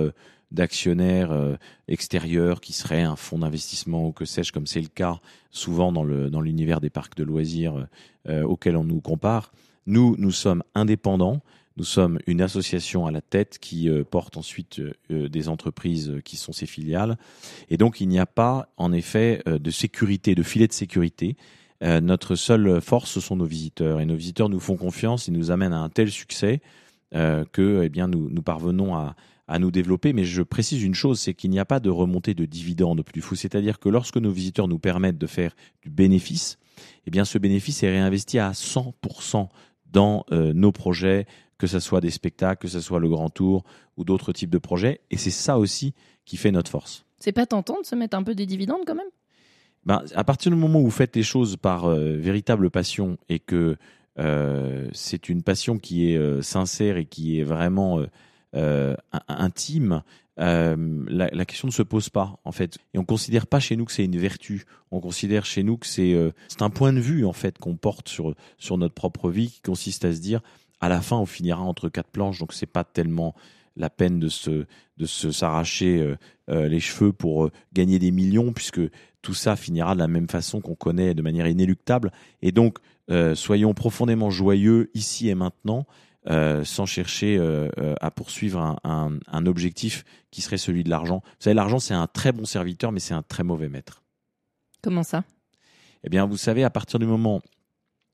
d'actionnaires 0.49 1.57
extérieurs 1.89 2.61
qui 2.61 2.71
seraient 2.71 3.01
un 3.01 3.17
fonds 3.17 3.39
d'investissement 3.39 4.07
ou 4.07 4.11
que 4.13 4.23
sais-je, 4.23 4.53
comme 4.53 4.65
c'est 4.65 4.79
le 4.79 4.87
cas 4.87 5.19
souvent 5.51 5.91
dans 5.91 6.03
l'univers 6.41 6.79
des 6.79 6.89
parcs 6.89 7.17
de 7.17 7.23
loisirs 7.25 7.85
auxquels 8.29 8.77
on 8.77 8.85
nous 8.85 9.01
compare. 9.01 9.51
Nous, 9.87 10.15
nous 10.17 10.31
sommes 10.31 10.63
indépendants. 10.73 11.41
Nous 11.75 11.85
sommes 11.85 12.19
une 12.27 12.41
association 12.41 13.07
à 13.07 13.11
la 13.11 13.21
tête 13.21 13.57
qui 13.59 13.89
euh, 13.89 14.03
porte 14.03 14.37
ensuite 14.37 14.79
euh, 14.79 14.93
euh, 15.09 15.27
des 15.27 15.49
entreprises 15.49 16.19
qui 16.23 16.37
sont 16.37 16.51
ses 16.51 16.67
filiales. 16.67 17.17
Et 17.69 17.77
donc, 17.77 17.99
il 17.99 18.07
n'y 18.09 18.19
a 18.19 18.27
pas, 18.27 18.69
en 18.77 18.93
effet, 18.93 19.41
de 19.45 19.71
sécurité, 19.71 20.35
de 20.35 20.43
filet 20.43 20.67
de 20.67 20.73
sécurité. 20.73 21.35
notre 21.81 22.35
seule 22.35 22.79
force, 22.79 23.11
ce 23.11 23.19
sont 23.19 23.35
nos 23.35 23.45
visiteurs. 23.45 23.99
Et 23.99 24.05
nos 24.05 24.15
visiteurs 24.15 24.49
nous 24.49 24.59
font 24.59 24.77
confiance, 24.77 25.27
ils 25.27 25.33
nous 25.33 25.51
amènent 25.51 25.73
à 25.73 25.79
un 25.79 25.89
tel 25.89 26.11
succès 26.11 26.61
que 27.11 27.81
eh 27.83 27.89
bien, 27.89 28.07
nous, 28.07 28.29
nous 28.29 28.41
parvenons 28.41 28.95
à, 28.95 29.15
à 29.47 29.59
nous 29.59 29.71
développer. 29.71 30.13
Mais 30.13 30.23
je 30.23 30.43
précise 30.43 30.83
une 30.83 30.95
chose, 30.95 31.19
c'est 31.19 31.33
qu'il 31.33 31.49
n'y 31.49 31.59
a 31.59 31.65
pas 31.65 31.79
de 31.79 31.89
remontée 31.89 32.33
de 32.33 32.45
dividendes 32.45 33.03
plus 33.03 33.21
fou. 33.21 33.35
C'est-à-dire 33.35 33.79
que 33.79 33.89
lorsque 33.89 34.17
nos 34.17 34.31
visiteurs 34.31 34.67
nous 34.67 34.79
permettent 34.79 35.17
de 35.17 35.27
faire 35.27 35.55
du 35.81 35.89
bénéfice, 35.89 36.57
eh 37.05 37.11
bien, 37.11 37.25
ce 37.25 37.37
bénéfice 37.37 37.83
est 37.83 37.89
réinvesti 37.89 38.39
à 38.39 38.51
100% 38.51 39.49
dans 39.91 40.25
nos 40.31 40.71
projets, 40.71 41.27
que 41.63 41.67
ce 41.67 41.79
soit 41.79 42.01
des 42.01 42.09
spectacles, 42.09 42.61
que 42.61 42.67
ce 42.67 42.81
soit 42.81 42.99
le 42.99 43.07
grand 43.07 43.29
tour 43.29 43.63
ou 43.95 44.03
d'autres 44.03 44.33
types 44.33 44.49
de 44.49 44.57
projets. 44.57 44.99
Et 45.11 45.15
c'est 45.15 45.29
ça 45.29 45.57
aussi 45.57 45.93
qui 46.25 46.35
fait 46.35 46.51
notre 46.51 46.69
force. 46.69 47.05
C'est 47.19 47.31
pas 47.31 47.45
tentant 47.45 47.79
de 47.79 47.85
se 47.85 47.95
mettre 47.95 48.17
un 48.17 48.23
peu 48.23 48.35
des 48.35 48.45
dividendes 48.45 48.81
quand 48.85 48.95
même? 48.95 49.07
Ben, 49.85 50.03
À 50.13 50.25
partir 50.25 50.51
du 50.51 50.57
moment 50.57 50.81
où 50.81 50.83
vous 50.83 50.91
faites 50.91 51.15
les 51.15 51.23
choses 51.23 51.55
par 51.55 51.85
euh, 51.85 52.17
véritable 52.17 52.69
passion 52.69 53.17
et 53.29 53.39
que 53.39 53.77
euh, 54.19 54.89
c'est 54.91 55.29
une 55.29 55.41
passion 55.41 55.77
qui 55.77 56.11
est 56.11 56.17
euh, 56.17 56.41
sincère 56.41 56.97
et 56.97 57.05
qui 57.05 57.39
est 57.39 57.43
vraiment 57.43 58.01
intime, 59.29 60.03
la, 60.35 61.29
la, 61.31 61.45
question 61.45 61.69
ne 61.69 61.71
se 61.71 61.81
pose 61.81 62.09
pas 62.09 62.41
en 62.43 62.51
fait. 62.51 62.77
Et 62.93 62.97
on 62.97 63.05
considère 63.05 63.47
pas 63.47 63.61
chez 63.61 63.77
nous 63.77 63.85
que 63.85 63.93
c'est 63.93 64.03
une 64.03 64.17
vertu. 64.17 64.65
On 64.91 64.99
considère 64.99 65.45
chez 65.45 65.63
nous 65.63 65.77
que 65.77 65.87
c'est 65.87 66.13
c'est 66.49 66.61
un 66.61 66.69
point 66.69 66.91
de 66.91 66.99
vue 66.99 67.25
en 67.25 67.31
fait 67.31 67.57
qu'on 67.57 67.77
porte 67.77 68.09
sur 68.09 68.35
sur 68.57 68.77
notre 68.77 68.95
propre 68.95 69.29
vie 69.29 69.49
qui 69.49 69.61
consiste 69.61 70.03
à 70.03 70.13
se 70.13 70.19
dire 70.19 70.41
à 70.83 70.89
la 70.89 70.99
fin, 70.99 71.15
on 71.15 71.25
finira 71.25 71.61
entre 71.61 71.87
quatre 71.87 72.09
planches, 72.09 72.39
donc 72.39 72.51
c'est 72.51 72.65
pas 72.65 72.83
tellement 72.83 73.33
la 73.77 73.89
peine 73.89 74.19
de 74.19 74.27
se 74.27 74.65
de 74.97 75.05
se 75.05 75.31
s'arracher 75.31 76.01
euh, 76.01 76.17
euh, 76.49 76.67
les 76.67 76.81
cheveux 76.81 77.13
pour 77.13 77.45
euh, 77.45 77.51
gagner 77.71 77.99
des 77.99 78.11
millions, 78.11 78.51
puisque 78.51 78.81
tout 79.21 79.33
ça 79.33 79.55
finira 79.55 79.93
de 79.93 79.99
la 79.99 80.09
même 80.09 80.27
façon 80.27 80.59
qu'on 80.59 80.75
connaît 80.75 81.13
de 81.13 81.21
manière 81.21 81.47
inéluctable. 81.47 82.11
Et 82.41 82.51
donc, 82.51 82.79
soyons 83.35 83.73
profondément 83.73 84.29
joyeux 84.29 84.91
ici 84.93 85.29
et 85.29 85.35
maintenant, 85.35 85.85
sans 86.27 86.85
chercher 86.85 87.39
à 88.01 88.11
poursuivre 88.11 88.59
un, 88.83 89.19
un, 89.31 89.45
objectif 89.45 90.03
qui 90.31 90.41
serait 90.41 90.57
celui 90.57 90.83
de 90.83 90.89
l'argent. 90.89 91.21
Vous 91.23 91.35
savez, 91.39 91.53
l'argent, 91.53 91.79
c'est 91.79 91.93
un 91.93 92.07
très 92.07 92.33
bon 92.33 92.43
serviteur, 92.43 92.91
mais 92.91 92.99
c'est 92.99 93.13
un 93.13 93.23
très 93.23 93.43
mauvais 93.43 93.69
maître. 93.69 94.03
Comment 94.81 95.03
ça? 95.03 95.23
Eh 96.03 96.09
bien, 96.09 96.25
vous 96.25 96.35
savez, 96.35 96.65
à 96.65 96.69
partir 96.69 96.99
du 96.99 97.05
moment 97.05 97.41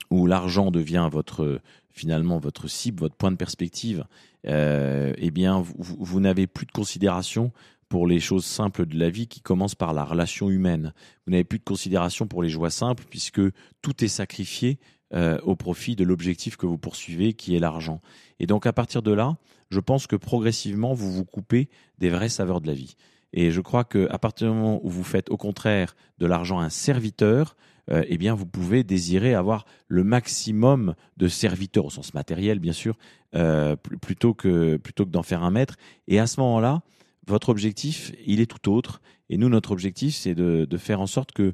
où 0.10 0.26
l'argent 0.26 0.72
devient 0.72 1.08
votre 1.12 1.62
finalement 1.92 2.40
votre 2.40 2.68
cible, 2.68 3.00
votre 3.02 3.16
point 3.16 3.32
de 3.32 3.36
perspective, 3.36 4.06
euh, 4.48 5.14
eh 5.18 5.32
bien 5.32 5.62
vous, 5.78 6.20
n'avez 6.20 6.48
plus 6.48 6.66
de 6.66 6.72
considération 6.72 7.52
pour 7.90 8.08
les 8.08 8.20
choses 8.20 8.46
simples 8.46 8.86
de 8.86 8.98
la 8.98 9.10
vie 9.10 9.28
qui 9.28 9.42
commencent 9.42 9.76
par 9.76 9.94
la 9.94 10.06
relation 10.06 10.50
humaine. 10.50 10.94
Vous 11.26 11.32
n'avez 11.32 11.44
plus 11.44 11.60
de 11.60 11.64
considération 11.64 12.28
pour 12.28 12.42
les 12.42 12.50
joies 12.50 12.70
simples 12.70 13.04
puisque 13.10 13.42
tout 13.82 14.04
est 14.04 14.10
sacrifié 14.10 14.80
euh, 15.14 15.40
au 15.42 15.56
profit 15.56 15.96
de 15.96 16.04
l'objectif 16.04 16.56
que 16.56 16.68
vous 16.68 16.78
poursuivez 16.78 17.34
qui 17.34 17.56
est 17.56 17.60
l'argent. 17.60 18.00
Et 18.40 18.46
donc 18.46 18.66
à 18.66 18.74
partir 18.74 19.02
de 19.02 19.12
là, 19.12 19.38
je 19.70 19.80
pense 19.80 20.08
que 20.08 20.16
progressivement 20.16 20.94
vous 20.94 21.12
vous 21.12 21.26
coupez 21.26 21.70
des 21.98 22.10
vraies 22.10 22.30
saveurs 22.30 22.62
de 22.62 22.68
la 22.68 22.74
vie. 22.74 22.96
Et 23.34 23.52
je 23.52 23.62
crois 23.62 23.84
que 23.84 24.08
partir 24.18 24.48
du 24.48 24.54
moment 24.56 24.80
où 24.84 24.90
vous 24.90 25.04
faites 25.04 25.30
au 25.30 25.38
contraire 25.38 25.96
de 26.18 26.26
l'argent 26.26 26.60
un 26.60 26.70
serviteur, 26.70 27.56
euh, 27.92 28.04
eh 28.08 28.18
bien 28.18 28.36
vous 28.36 28.46
pouvez 28.46 28.84
désirer 28.84 29.34
avoir 29.34 29.66
le 29.88 30.04
maximum 30.04 30.96
de 31.18 31.28
serviteurs 31.28 31.86
au 31.86 31.90
sens 31.90 32.14
matériel 32.14 32.60
bien 32.60 32.74
sûr, 32.74 32.98
euh, 33.36 33.76
plutôt 33.76 34.34
que 34.34 34.78
plutôt 34.78 35.06
que 35.06 35.12
d'en 35.12 35.24
faire 35.24 35.44
un 35.44 35.52
maître. 35.52 35.76
Et 36.08 36.20
à 36.20 36.28
ce 36.28 36.40
moment-là, 36.40 36.82
votre 37.28 37.50
objectif, 37.50 38.12
il 38.26 38.42
est 38.42 38.46
tout 38.46 38.72
autre. 38.72 39.02
Et 39.32 39.38
nous, 39.38 39.50
notre 39.50 39.72
objectif, 39.72 40.16
c'est 40.16 40.34
de, 40.34 40.66
de, 40.66 40.78
faire 40.78 41.02
en 41.02 41.06
sorte 41.06 41.34
que 41.34 41.54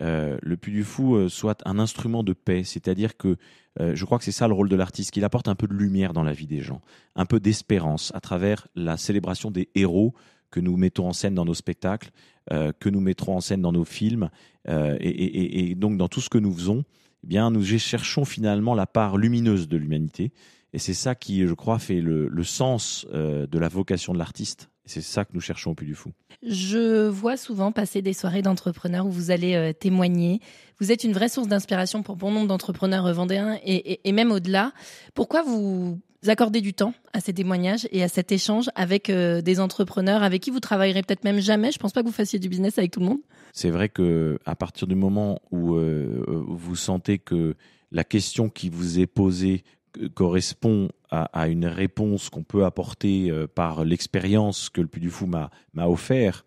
euh, 0.00 0.38
le 0.40 0.56
Puy 0.56 0.72
du 0.72 0.84
Fou 0.84 1.28
soit 1.28 1.60
un 1.66 1.80
instrument 1.80 2.22
de 2.22 2.32
paix. 2.32 2.62
C'est-à-dire 2.62 3.16
que 3.16 3.36
je 3.78 4.04
crois 4.06 4.16
que 4.16 4.24
c'est 4.24 4.32
ça 4.32 4.48
le 4.48 4.54
rôle 4.54 4.70
de 4.70 4.76
l'artiste, 4.76 5.10
qu'il 5.10 5.24
apporte 5.24 5.48
un 5.48 5.54
peu 5.54 5.66
de 5.66 5.74
lumière 5.74 6.14
dans 6.14 6.22
la 6.22 6.32
vie 6.32 6.46
des 6.46 6.62
gens, 6.62 6.80
un 7.14 7.26
peu 7.26 7.40
d'espérance 7.40 8.10
à 8.14 8.20
travers 8.20 8.68
la 8.74 8.96
célébration 8.96 9.50
des 9.50 9.68
héros 9.74 10.14
que 10.50 10.60
nous 10.60 10.76
mettons 10.76 11.08
en 11.08 11.12
scène 11.12 11.34
dans 11.34 11.44
nos 11.44 11.52
spectacles, 11.52 12.10
que 12.50 12.88
nous 12.88 13.00
mettrons 13.00 13.36
en 13.36 13.40
scène 13.40 13.62
dans 13.62 13.72
nos 13.72 13.84
films, 13.84 14.30
euh, 14.68 14.96
et, 15.00 15.74
donc 15.74 15.96
dans 15.96 16.08
tout 16.08 16.20
ce 16.20 16.28
que 16.28 16.38
nous 16.38 16.52
faisons, 16.52 16.84
eh 17.24 17.26
bien, 17.26 17.50
nous 17.50 17.64
cherchons 17.64 18.24
finalement 18.24 18.74
la 18.74 18.86
part 18.86 19.16
lumineuse 19.16 19.68
de 19.68 19.76
l'humanité. 19.76 20.32
Et 20.72 20.78
c'est 20.78 20.94
ça 20.94 21.14
qui, 21.14 21.46
je 21.46 21.54
crois, 21.54 21.78
fait 21.78 22.00
le, 22.00 22.44
sens 22.44 23.06
euh, 23.12 23.46
de 23.46 23.58
la 23.58 23.68
vocation 23.68 24.12
de 24.12 24.18
l'artiste. 24.18 24.70
C'est 24.86 25.02
ça 25.02 25.24
que 25.24 25.30
nous 25.34 25.40
cherchons 25.40 25.72
au 25.72 25.74
Puy 25.74 25.86
du 25.86 25.94
Fou. 25.94 26.12
Je 26.42 27.08
vois 27.08 27.36
souvent 27.36 27.72
passer 27.72 28.02
des 28.02 28.12
soirées 28.12 28.42
d'entrepreneurs 28.42 29.06
où 29.06 29.10
vous 29.10 29.30
allez 29.30 29.74
témoigner. 29.78 30.40
Vous 30.80 30.92
êtes 30.92 31.04
une 31.04 31.12
vraie 31.12 31.28
source 31.28 31.48
d'inspiration 31.48 32.02
pour 32.02 32.16
bon 32.16 32.30
nombre 32.30 32.46
d'entrepreneurs 32.46 33.12
vendéens 33.12 33.58
et, 33.64 34.00
et 34.08 34.12
même 34.12 34.30
au-delà. 34.30 34.72
Pourquoi 35.14 35.42
vous 35.42 36.00
accorder 36.28 36.60
du 36.60 36.74
temps 36.74 36.94
à 37.12 37.20
ces 37.20 37.32
témoignages 37.32 37.88
et 37.92 38.02
à 38.02 38.08
cet 38.08 38.32
échange 38.32 38.70
avec 38.74 39.10
euh, 39.10 39.42
des 39.42 39.60
entrepreneurs 39.60 40.22
avec 40.22 40.42
qui 40.42 40.50
vous 40.50 40.60
travaillerez 40.60 41.02
peut-être 41.02 41.24
même 41.24 41.40
jamais? 41.40 41.72
Je 41.72 41.78
pense 41.78 41.92
pas 41.92 42.02
que 42.02 42.06
vous 42.06 42.12
fassiez 42.12 42.38
du 42.38 42.48
business 42.48 42.78
avec 42.78 42.90
tout 42.90 43.00
le 43.00 43.06
monde. 43.06 43.20
C'est 43.52 43.70
vrai 43.70 43.88
que 43.88 44.38
à 44.44 44.56
partir 44.56 44.86
du 44.86 44.94
moment 44.94 45.40
où 45.50 45.74
euh, 45.74 46.24
vous 46.48 46.76
sentez 46.76 47.18
que 47.18 47.54
la 47.92 48.04
question 48.04 48.48
qui 48.48 48.68
vous 48.68 48.98
est 48.98 49.06
posée 49.06 49.62
correspond 50.14 50.88
à, 51.10 51.48
une 51.48 51.66
réponse 51.66 52.28
qu'on 52.28 52.42
peut 52.42 52.64
apporter 52.64 53.30
euh, 53.30 53.46
par 53.46 53.84
l'expérience 53.84 54.68
que 54.68 54.80
le 54.80 54.86
Puy 54.86 55.00
du 55.00 55.10
Fou 55.10 55.26
m'a 55.26 55.50
offert, 55.88 56.44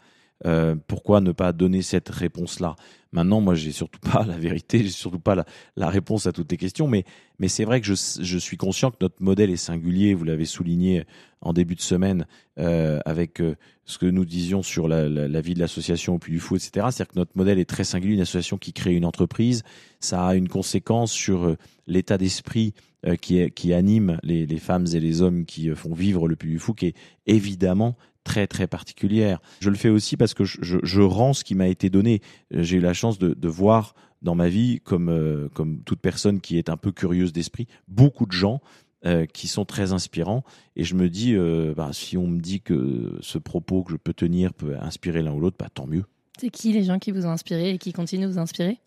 pourquoi 0.87 1.21
ne 1.21 1.31
pas 1.31 1.51
donner 1.51 1.81
cette 1.81 2.09
réponse-là? 2.09 2.75
Maintenant, 3.11 3.41
moi, 3.41 3.55
j'ai 3.55 3.71
surtout 3.71 3.99
pas 4.11 4.25
la 4.25 4.37
vérité, 4.37 4.79
j'ai 4.79 4.89
surtout 4.89 5.19
pas 5.19 5.43
la, 5.75 5.89
réponse 5.89 6.27
à 6.27 6.31
toutes 6.31 6.49
tes 6.49 6.57
questions, 6.57 6.87
mais, 6.87 7.05
c'est 7.47 7.65
vrai 7.65 7.81
que 7.81 7.87
je, 7.87 8.37
suis 8.37 8.57
conscient 8.57 8.91
que 8.91 8.97
notre 9.01 9.21
modèle 9.21 9.49
est 9.49 9.57
singulier. 9.57 10.13
Vous 10.13 10.25
l'avez 10.25 10.45
souligné 10.45 11.05
en 11.41 11.53
début 11.53 11.75
de 11.75 11.81
semaine 11.81 12.27
euh, 12.59 12.99
avec 13.05 13.39
euh, 13.39 13.55
ce 13.85 13.97
que 13.97 14.05
nous 14.05 14.25
disions 14.25 14.61
sur 14.61 14.87
la, 14.87 15.41
vie 15.41 15.53
de 15.53 15.59
l'association 15.59 16.15
au 16.15 16.19
Puy 16.19 16.33
du 16.33 16.39
Fou, 16.39 16.57
etc. 16.57 16.71
C'est-à-dire 16.91 17.07
que 17.07 17.19
notre 17.19 17.31
modèle 17.35 17.59
est 17.59 17.69
très 17.69 17.85
singulier, 17.85 18.15
une 18.15 18.21
association 18.21 18.57
qui 18.57 18.73
crée 18.73 18.93
une 18.93 19.05
entreprise. 19.05 19.63
Ça 19.99 20.27
a 20.27 20.35
une 20.35 20.49
conséquence 20.49 21.11
sur 21.11 21.45
euh, 21.45 21.57
l'état 21.87 22.17
d'esprit 22.17 22.73
qui 23.21 23.73
anime 23.73 24.19
les, 24.23 24.45
les 24.45 24.57
femmes 24.57 24.85
et 24.93 24.99
les 24.99 25.21
hommes 25.21 25.45
qui 25.45 25.69
font 25.69 25.93
vivre 25.93 26.27
le 26.27 26.35
Puy 26.35 26.51
du 26.51 26.59
Fou, 26.59 26.73
qui 26.73 26.87
est 26.87 26.95
évidemment 27.27 27.95
très 28.29 28.45
très 28.45 28.67
particulière. 28.67 29.41
Je 29.59 29.71
le 29.71 29.75
fais 29.75 29.89
aussi 29.89 30.15
parce 30.15 30.35
que 30.35 30.43
je, 30.43 30.77
je, 30.83 31.01
rends 31.01 31.33
ce 31.33 31.43
qui 31.43 31.55
m'a 31.55 31.67
été 31.67 31.89
donné. 31.89 32.21
J'ai 32.51 32.77
eu 32.77 32.79
la 32.79 32.93
chance 32.93 33.17
de, 33.17 33.33
de 33.33 33.47
voir 33.47 33.95
dans 34.21 34.35
ma 34.35 34.49
vie, 34.49 34.81
comme, 34.83 35.09
euh, 35.09 35.49
comme 35.55 35.81
toute 35.83 35.99
personne 35.99 36.39
qui 36.39 36.59
est 36.59 36.69
un 36.69 36.77
peu 36.77 36.91
curieuse 36.91 37.33
d'esprit, 37.33 37.67
beaucoup 37.87 38.27
de 38.27 38.31
gens 38.31 38.61
euh, 39.03 39.25
qui 39.25 39.47
sont 39.47 39.65
très 39.65 39.93
inspirants. 39.93 40.43
Et 40.75 40.83
je 40.83 40.93
me 40.93 41.09
dis, 41.09 41.33
euh, 41.33 41.73
bah, 41.75 41.89
si 41.91 42.17
on 42.17 42.27
me 42.27 42.39
dit 42.39 42.61
que 42.61 43.17
ce 43.21 43.39
propos 43.39 43.81
que 43.81 43.93
je 43.93 43.97
peux 43.97 44.13
tenir 44.13 44.53
peut 44.53 44.75
inspirer 44.79 45.23
l'un 45.23 45.31
ou 45.31 45.39
l'autre, 45.39 45.57
bah, 45.57 45.69
tant 45.73 45.87
mieux. 45.87 46.03
C'est 46.39 46.51
qui 46.51 46.71
les 46.71 46.83
gens 46.83 46.99
qui 46.99 47.09
vous 47.09 47.25
ont 47.25 47.31
inspiré 47.31 47.71
et 47.71 47.77
qui 47.79 47.93
continuent 47.93 48.27
de 48.27 48.33
vous 48.33 48.39
inspirer? 48.39 48.77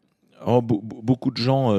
Oh, 0.47 0.63
beaucoup 0.63 1.31
de 1.31 1.37
gens 1.37 1.73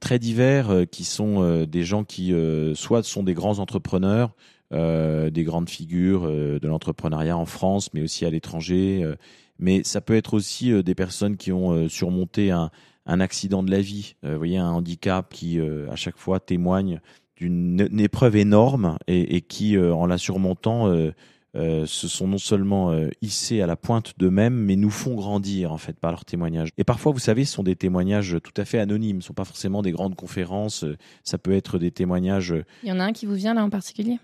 très 0.00 0.18
divers 0.18 0.86
qui 0.90 1.04
sont 1.04 1.64
des 1.64 1.82
gens 1.82 2.04
qui 2.04 2.32
soit 2.74 3.02
sont 3.02 3.22
des 3.22 3.34
grands 3.34 3.58
entrepreneurs, 3.58 4.34
des 4.70 5.44
grandes 5.44 5.70
figures 5.70 6.26
de 6.26 6.66
l'entrepreneuriat 6.66 7.36
en 7.36 7.46
France, 7.46 7.92
mais 7.94 8.02
aussi 8.02 8.26
à 8.26 8.30
l'étranger. 8.30 9.14
mais 9.58 9.82
ça 9.82 10.00
peut 10.00 10.14
être 10.14 10.34
aussi 10.34 10.82
des 10.82 10.94
personnes 10.94 11.36
qui 11.36 11.52
ont 11.52 11.88
surmonté 11.88 12.50
un, 12.50 12.70
accident 13.06 13.62
de 13.62 13.70
la 13.70 13.80
vie, 13.80 14.16
voyez, 14.22 14.58
un 14.58 14.70
handicap 14.70 15.32
qui 15.32 15.58
à 15.60 15.96
chaque 15.96 16.18
fois 16.18 16.38
témoigne 16.38 17.00
d'une 17.38 18.00
épreuve 18.00 18.36
énorme 18.36 18.98
et, 19.06 19.40
qui, 19.40 19.76
euh, 19.76 19.94
en 19.94 20.06
la 20.06 20.18
surmontant, 20.18 20.88
euh, 20.88 21.12
euh, 21.54 21.86
se 21.86 22.08
sont 22.08 22.26
non 22.28 22.38
seulement 22.38 22.92
hissés 23.22 23.62
à 23.62 23.66
la 23.66 23.76
pointe 23.76 24.14
d'eux-mêmes, 24.18 24.54
mais 24.54 24.76
nous 24.76 24.90
font 24.90 25.14
grandir 25.14 25.72
en 25.72 25.78
fait 25.78 25.98
par 25.98 26.10
leurs 26.10 26.24
témoignages. 26.24 26.70
Et 26.76 26.84
parfois, 26.84 27.12
vous 27.12 27.18
savez, 27.18 27.44
ce 27.44 27.54
sont 27.54 27.62
des 27.62 27.76
témoignages 27.76 28.36
tout 28.42 28.60
à 28.60 28.64
fait 28.64 28.78
anonymes, 28.78 29.22
ce 29.22 29.26
ne 29.26 29.28
sont 29.28 29.34
pas 29.34 29.44
forcément 29.44 29.82
des 29.82 29.92
grandes 29.92 30.14
conférences, 30.14 30.84
ça 31.24 31.38
peut 31.38 31.52
être 31.52 31.78
des 31.78 31.90
témoignages. 31.90 32.54
Il 32.82 32.88
y 32.88 32.92
en 32.92 33.00
a 33.00 33.04
un 33.04 33.12
qui 33.12 33.26
vous 33.26 33.34
vient 33.34 33.54
là 33.54 33.64
en 33.64 33.70
particulier? 33.70 34.18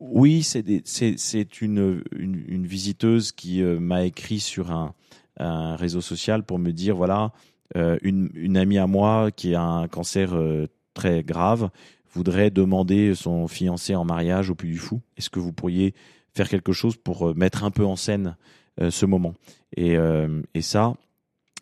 Oui, 0.00 0.42
c'est 0.42 1.60
une, 1.60 2.02
une, 2.16 2.44
une, 2.46 2.66
visiteuse 2.66 3.32
qui 3.32 3.62
m'a 3.62 4.04
écrit 4.04 4.38
sur 4.38 4.70
un, 4.70 4.94
un, 5.38 5.74
réseau 5.74 6.00
social 6.00 6.44
pour 6.44 6.60
me 6.60 6.70
dire 6.70 6.94
voilà, 6.94 7.32
une, 7.74 8.30
une, 8.34 8.56
amie 8.56 8.78
à 8.78 8.86
moi 8.86 9.30
qui 9.32 9.56
a 9.56 9.62
un 9.62 9.88
cancer 9.88 10.36
très 10.94 11.24
grave 11.24 11.70
voudrait 12.12 12.50
demander 12.50 13.14
son 13.14 13.48
fiancé 13.48 13.94
en 13.94 14.04
mariage 14.04 14.50
au 14.50 14.54
Puy 14.54 14.70
du 14.70 14.78
Fou. 14.78 15.00
Est-ce 15.16 15.30
que 15.30 15.38
vous 15.38 15.52
pourriez 15.52 15.94
faire 16.34 16.48
quelque 16.48 16.72
chose 16.72 16.96
pour 16.96 17.28
euh, 17.28 17.34
mettre 17.34 17.64
un 17.64 17.70
peu 17.70 17.84
en 17.84 17.96
scène 17.96 18.36
euh, 18.80 18.90
ce 18.90 19.06
moment? 19.06 19.34
Et, 19.76 19.96
euh, 19.96 20.42
et, 20.54 20.62
ça, 20.62 20.94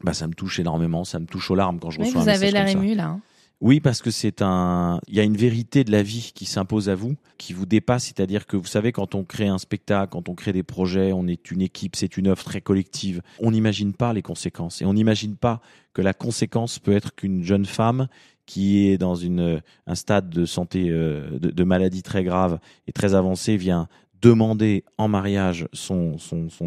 bah, 0.02 0.14
ça 0.14 0.26
me 0.26 0.34
touche 0.34 0.58
énormément, 0.58 1.04
ça 1.04 1.18
me 1.18 1.26
touche 1.26 1.50
aux 1.50 1.54
larmes 1.54 1.78
quand 1.78 1.90
je 1.90 2.00
reçois 2.00 2.22
vous 2.22 2.28
un 2.28 2.32
avez 2.32 2.50
l'air 2.50 2.68
ému 2.68 2.94
là. 2.94 3.06
Hein. 3.08 3.20
Oui, 3.62 3.80
parce 3.80 4.02
que 4.02 4.10
c'est 4.10 4.42
un, 4.42 5.00
il 5.08 5.14
y 5.14 5.20
a 5.20 5.22
une 5.22 5.36
vérité 5.36 5.82
de 5.82 5.90
la 5.90 6.02
vie 6.02 6.32
qui 6.34 6.44
s'impose 6.44 6.90
à 6.90 6.94
vous, 6.94 7.16
qui 7.38 7.54
vous 7.54 7.64
dépasse. 7.64 8.04
C'est-à-dire 8.04 8.46
que 8.46 8.56
vous 8.56 8.66
savez, 8.66 8.92
quand 8.92 9.14
on 9.14 9.24
crée 9.24 9.48
un 9.48 9.56
spectacle, 9.56 10.12
quand 10.12 10.28
on 10.28 10.34
crée 10.34 10.52
des 10.52 10.62
projets, 10.62 11.12
on 11.12 11.26
est 11.26 11.50
une 11.50 11.62
équipe, 11.62 11.96
c'est 11.96 12.18
une 12.18 12.26
œuvre 12.26 12.44
très 12.44 12.60
collective. 12.60 13.22
On 13.40 13.52
n'imagine 13.52 13.94
pas 13.94 14.12
les 14.12 14.20
conséquences 14.20 14.82
et 14.82 14.84
on 14.84 14.92
n'imagine 14.92 15.36
pas 15.36 15.62
que 15.94 16.02
la 16.02 16.12
conséquence 16.12 16.78
peut 16.78 16.92
être 16.92 17.14
qu'une 17.14 17.42
jeune 17.42 17.64
femme 17.64 18.08
qui 18.44 18.86
est 18.88 18.98
dans 18.98 19.18
un 19.24 19.94
stade 19.94 20.28
de 20.28 20.44
santé, 20.44 20.88
euh, 20.90 21.38
de, 21.38 21.64
maladie 21.64 22.02
très 22.02 22.24
grave 22.24 22.60
et 22.86 22.92
très 22.92 23.14
avancé, 23.14 23.56
vient 23.56 23.88
demander 24.20 24.84
en 24.98 25.08
mariage 25.08 25.66
son, 25.72 26.18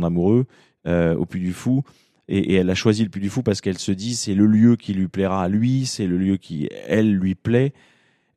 amoureux 0.01 0.45
euh, 0.87 1.15
au 1.15 1.25
Puy 1.25 1.39
du 1.39 1.53
Fou. 1.53 1.83
Et, 2.31 2.53
elle 2.53 2.69
a 2.69 2.75
choisi 2.75 3.03
le 3.03 3.09
Puy 3.09 3.21
du 3.21 3.29
Fou 3.29 3.43
parce 3.43 3.59
qu'elle 3.59 3.79
se 3.79 3.91
dit 3.91 4.15
c'est 4.15 4.35
le 4.35 4.45
lieu 4.45 4.75
qui 4.75 4.93
lui 4.93 5.07
plaira 5.07 5.43
à 5.43 5.49
lui, 5.49 5.85
c'est 5.85 6.07
le 6.07 6.17
lieu 6.17 6.37
qui, 6.37 6.69
elle, 6.87 7.11
lui 7.13 7.35
plaît. 7.35 7.73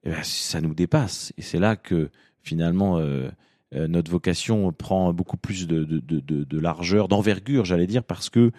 Ben, 0.04 0.16
ça 0.22 0.60
nous 0.60 0.74
dépasse. 0.74 1.32
Et 1.38 1.42
c'est 1.42 1.60
là 1.60 1.76
que 1.76 2.10
finalement 2.42 2.98
euh, 2.98 3.28
notre 3.72 4.10
vocation 4.10 4.72
prend 4.72 5.12
beaucoup 5.12 5.36
plus 5.36 5.68
de, 5.68 5.84
de, 5.84 6.00
de, 6.00 6.44
de 6.44 6.58
largeur, 6.58 7.06
d'envergure, 7.06 7.64
j'allais 7.64 7.86
dire, 7.86 8.02
parce 8.02 8.30
que 8.30 8.50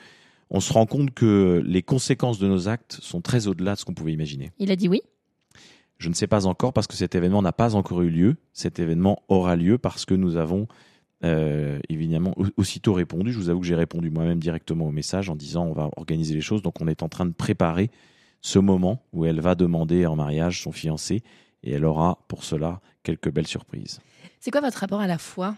on 0.50 0.60
se 0.60 0.72
rend 0.72 0.86
compte 0.86 1.13
que 1.13 1.62
les 1.65 1.82
conséquences 1.82 2.38
de 2.38 2.48
nos 2.48 2.69
actes 2.69 3.00
sont 3.02 3.22
très 3.22 3.48
au-delà 3.48 3.74
de 3.74 3.80
ce 3.80 3.86
qu'on 3.86 3.96
pouvait 3.96 4.13
imaginer. 4.13 4.52
Il 4.60 4.72
a 4.72 4.76
dit 4.76 4.88
oui? 4.88 5.02
Je 5.98 6.10
ne 6.10 6.13
sais 6.13 6.28
pas 6.28 6.46
encore 6.46 6.74
parce 6.74 6.86
que 6.86 6.96
cet 6.96 7.15
événement 7.15 7.41
n'a 7.41 7.54
pas 7.54 7.76
encore 7.76 8.02
eu 8.02 8.10
lieu. 8.10 8.36
Cet 8.54 8.78
événement 8.78 9.24
aura 9.30 9.56
lieu 9.56 9.78
parce 9.78 10.06
que 10.06 10.13
nous 10.13 10.38
avons 10.38 10.67
euh, 11.23 11.79
évidemment 11.89 12.33
aussitôt 12.57 12.93
répondu. 12.93 13.31
Je 13.31 13.38
vous 13.38 13.49
avoue 13.49 13.62
que 13.62 13.65
j'ai 13.65 13.75
répondu 13.75 14.09
moi-même 14.09 14.39
directement 14.39 14.88
au 14.88 14.91
message 14.91 15.29
en 15.29 15.36
disant 15.36 15.65
on 15.65 15.73
va 15.73 15.89
organiser 15.95 16.36
les 16.36 16.41
choses. 16.41 16.62
Donc 16.62 16.81
on 16.81 16.88
est 16.88 17.03
en 17.03 17.09
train 17.09 17.25
de 17.25 17.33
préparer 17.33 17.89
ce 18.41 18.59
moment 18.59 19.03
où 19.13 19.25
elle 19.25 19.39
va 19.39 19.55
demander 19.55 20.05
en 20.05 20.15
mariage 20.15 20.62
son 20.62 20.71
fiancé 20.71 21.23
et 21.63 21.71
elle 21.71 21.86
aura 21.86 22.19
pour 22.27 22.43
cela 22.43 22.81
quelques 23.03 23.31
belles 23.31 23.47
surprises. 23.47 24.01
C'est 24.39 24.51
quoi 24.51 24.62
votre 24.62 24.79
rapport 24.79 24.99
à 24.99 25.07
la 25.07 25.17
foi? 25.17 25.55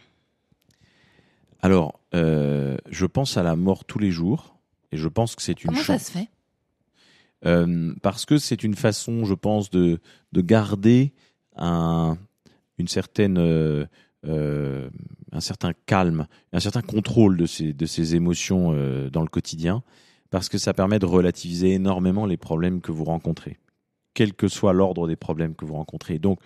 Alors, 1.62 2.00
euh, 2.14 2.78
je 2.92 3.08
pense 3.08 3.38
à 3.38 3.44
la 3.44 3.56
mort 3.56 3.86
tous 3.86 3.98
les 3.98 4.12
jours. 4.12 4.56
Et 4.92 4.98
je 4.98 5.08
pense 5.08 5.36
que 5.36 5.42
c'est 5.42 5.64
une 5.64 5.72
Comment 5.72 5.82
ça 5.82 5.98
se 5.98 6.12
fait? 6.12 6.30
Euh, 7.46 7.94
Parce 8.04 8.26
que 8.26 8.38
c'est 8.38 8.64
une 8.64 8.76
façon, 8.76 9.26
je 9.26 9.34
pense, 9.34 9.72
de, 9.72 10.00
de 10.32 10.42
garder 10.42 11.12
un, 11.56 12.18
une 12.78 12.88
certaine, 12.88 13.38
euh, 13.40 13.86
un 15.36 15.42
certain 15.42 15.74
calme, 15.86 16.28
un 16.54 16.60
certain 16.60 16.82
contrôle 16.82 17.38
de 17.38 17.46
ces, 17.46 17.74
de 17.74 17.86
ces 17.86 18.16
émotions 18.16 18.72
dans 19.12 19.22
le 19.22 19.28
quotidien, 19.28 19.84
parce 20.30 20.50
que 20.50 20.58
ça 20.58 20.74
permet 20.74 21.00
de 21.00 21.06
relativiser 21.06 21.74
énormément 21.74 22.26
les 22.26 22.38
problèmes 22.38 22.82
que 22.82 22.92
vous 22.92 23.04
rencontrez, 23.04 23.58
quel 24.14 24.34
que 24.34 24.48
soit 24.48 24.74
l'ordre 24.74 25.08
des 25.08 25.16
problèmes 25.16 25.56
que 25.56 25.66
vous 25.66 25.76
rencontrez. 25.76 26.20
Donc, 26.20 26.40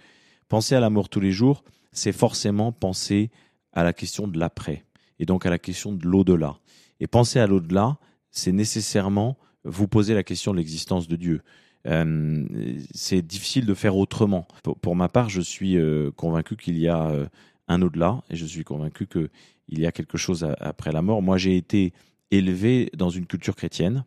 penser 0.47 0.75
à 0.75 0.80
la 0.80 0.89
mort 0.89 1.10
tous 1.10 1.19
les 1.19 1.32
jours, 1.32 1.63
c'est 1.91 2.12
forcément 2.12 2.71
penser 2.71 3.30
à 3.73 3.84
la 3.84 3.93
question 3.93 4.28
de 4.28 4.38
l'après, 4.38 4.84
et 5.19 5.25
donc 5.25 5.45
à 5.45 5.49
la 5.49 5.60
question 5.60 5.93
de 5.93 6.06
l'au-delà. 6.06 6.58
Et 6.99 7.08
penser 7.08 7.39
à 7.39 7.47
l'au-delà, 7.47 7.97
c'est 8.32 8.52
nécessairement 8.52 9.38
vous 9.63 9.88
poser 9.88 10.13
la 10.13 10.23
question 10.23 10.52
de 10.52 10.58
l'existence 10.58 11.08
de 11.08 11.15
Dieu. 11.15 11.41
Euh, 11.88 12.45
c'est 12.93 13.21
difficile 13.21 13.65
de 13.65 13.73
faire 13.73 13.95
autrement. 13.95 14.47
Pour, 14.82 14.95
ma 14.95 15.08
part, 15.10 15.30
je 15.30 15.41
suis 15.41 15.78
euh, 15.78 16.12
convaincu 16.12 16.58
qu'il 16.58 16.78
y 16.78 16.88
a 16.88 17.08
euh, 17.08 17.28
un 17.69 17.82
au-delà 17.82 18.21
et 18.29 18.36
je 18.36 18.45
suis 18.45 18.63
convaincu 18.63 19.08
qu'il 19.08 19.29
y 19.69 19.86
a 19.86 19.91
quelque 19.91 20.17
chose 20.17 20.45
après 20.60 20.91
la 20.91 21.01
mort. 21.01 21.21
Moi, 21.21 21.38
j'ai 21.38 21.55
été 21.55 21.93
élevé 22.32 22.89
dans 22.97 23.10
une 23.10 23.25
culture 23.25 23.55
chrétienne, 23.55 24.03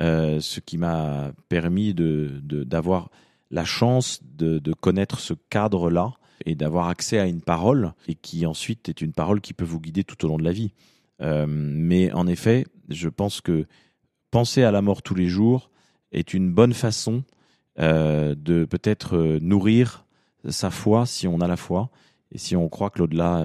ce 0.00 0.60
qui 0.60 0.78
m'a 0.78 1.32
permis 1.48 1.94
d'avoir 1.94 3.04
de, 3.04 3.10
la 3.50 3.64
chance 3.64 4.20
de, 4.22 4.58
de 4.58 4.72
connaître 4.72 5.18
ce 5.18 5.34
cadre-là 5.50 6.14
et 6.46 6.54
d'avoir 6.54 6.88
accès 6.88 7.18
à 7.18 7.26
une 7.26 7.42
parole 7.42 7.92
et 8.06 8.14
qui 8.14 8.46
ensuite 8.46 8.88
est 8.88 9.00
une 9.00 9.12
parole 9.12 9.40
qui 9.40 9.54
peut 9.54 9.64
vous 9.64 9.80
guider 9.80 10.04
tout 10.04 10.24
au 10.24 10.28
long 10.28 10.38
de 10.38 10.44
la 10.44 10.52
vie. 10.52 10.72
Euh, 11.20 11.46
mais 11.48 12.12
en 12.12 12.26
effet, 12.26 12.66
je 12.88 13.08
pense 13.08 13.40
que 13.40 13.66
penser 14.30 14.62
à 14.62 14.70
la 14.70 14.82
mort 14.82 15.02
tous 15.02 15.14
les 15.14 15.28
jours 15.28 15.70
est 16.12 16.34
une 16.34 16.52
bonne 16.52 16.74
façon 16.74 17.24
euh, 17.78 18.34
de 18.36 18.64
peut-être 18.64 19.16
euh, 19.16 19.38
nourrir 19.40 20.06
sa 20.48 20.70
foi 20.70 21.06
si 21.06 21.26
on 21.26 21.40
a 21.40 21.48
la 21.48 21.56
foi 21.56 21.90
et 22.32 22.38
si 22.38 22.56
on 22.56 22.68
croit 22.68 22.90
que 22.90 22.98
l'au-delà 22.98 23.44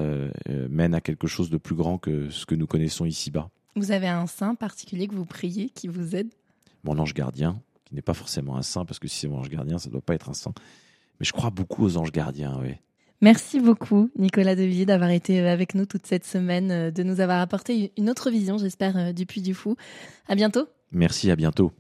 mène 0.70 0.94
à 0.94 1.02
quelque 1.02 1.28
chose 1.28 1.50
de 1.50 1.58
plus 1.58 1.76
grand 1.76 1.98
que 1.98 2.30
ce 2.30 2.46
que 2.46 2.56
nous 2.56 2.68
connaissons 2.68 3.06
ici-bas. 3.06 3.50
Vous 3.76 3.92
avez 3.92 4.08
un 4.08 4.28
saint 4.28 4.56
particulier 4.56 5.08
que 5.08 5.16
vous 5.16 5.26
priez 5.26 5.70
qui 5.70 5.88
vous 5.88 6.16
aide? 6.16 6.30
Mon 6.84 7.00
ange 7.00 7.14
gardien, 7.14 7.62
qui 7.86 7.96
n'est 7.96 8.02
pas 8.02 8.14
forcément 8.14 8.58
un 8.58 8.62
saint, 8.62 8.86
parce 8.86 9.00
que 9.00 9.08
si 9.08 9.20
c'est 9.20 9.28
mon 9.28 9.40
ange 9.40 9.50
gardien, 9.50 9.80
ça 9.80 9.90
ne 9.90 9.94
doit 9.94 10.02
pas 10.02 10.16
être 10.16 10.30
un 10.30 10.34
saint. 10.34 10.54
Mais 11.20 11.26
je 11.26 11.32
crois 11.32 11.50
beaucoup 11.50 11.84
aux 11.86 11.98
anges 11.98 12.12
gardiens, 12.12 12.58
oui. 12.62 12.76
Merci 13.24 13.62
beaucoup, 13.62 14.10
Nicolas 14.18 14.54
Devilliers, 14.54 14.86
d'avoir 14.86 15.10
été 15.10 15.40
euh, 15.40 15.50
avec 15.50 15.76
nous 15.76 15.86
toute 15.86 16.06
cette 16.06 16.26
semaine, 16.26 16.72
euh, 16.72 16.92
de 16.92 17.04
nous 17.04 17.22
avoir 17.22 17.40
apporté 17.40 17.94
une 17.98 18.10
autre 18.10 18.30
vision, 18.30 18.58
j'espère, 18.58 18.98
euh, 18.98 19.12
du 19.14 19.26
Puy 19.26 19.42
du 19.42 19.54
Fou. 19.54 19.78
À 20.28 20.36
bientôt. 20.36 20.68
Merci, 20.92 21.32
à 21.32 21.38
bientôt. 21.38 21.72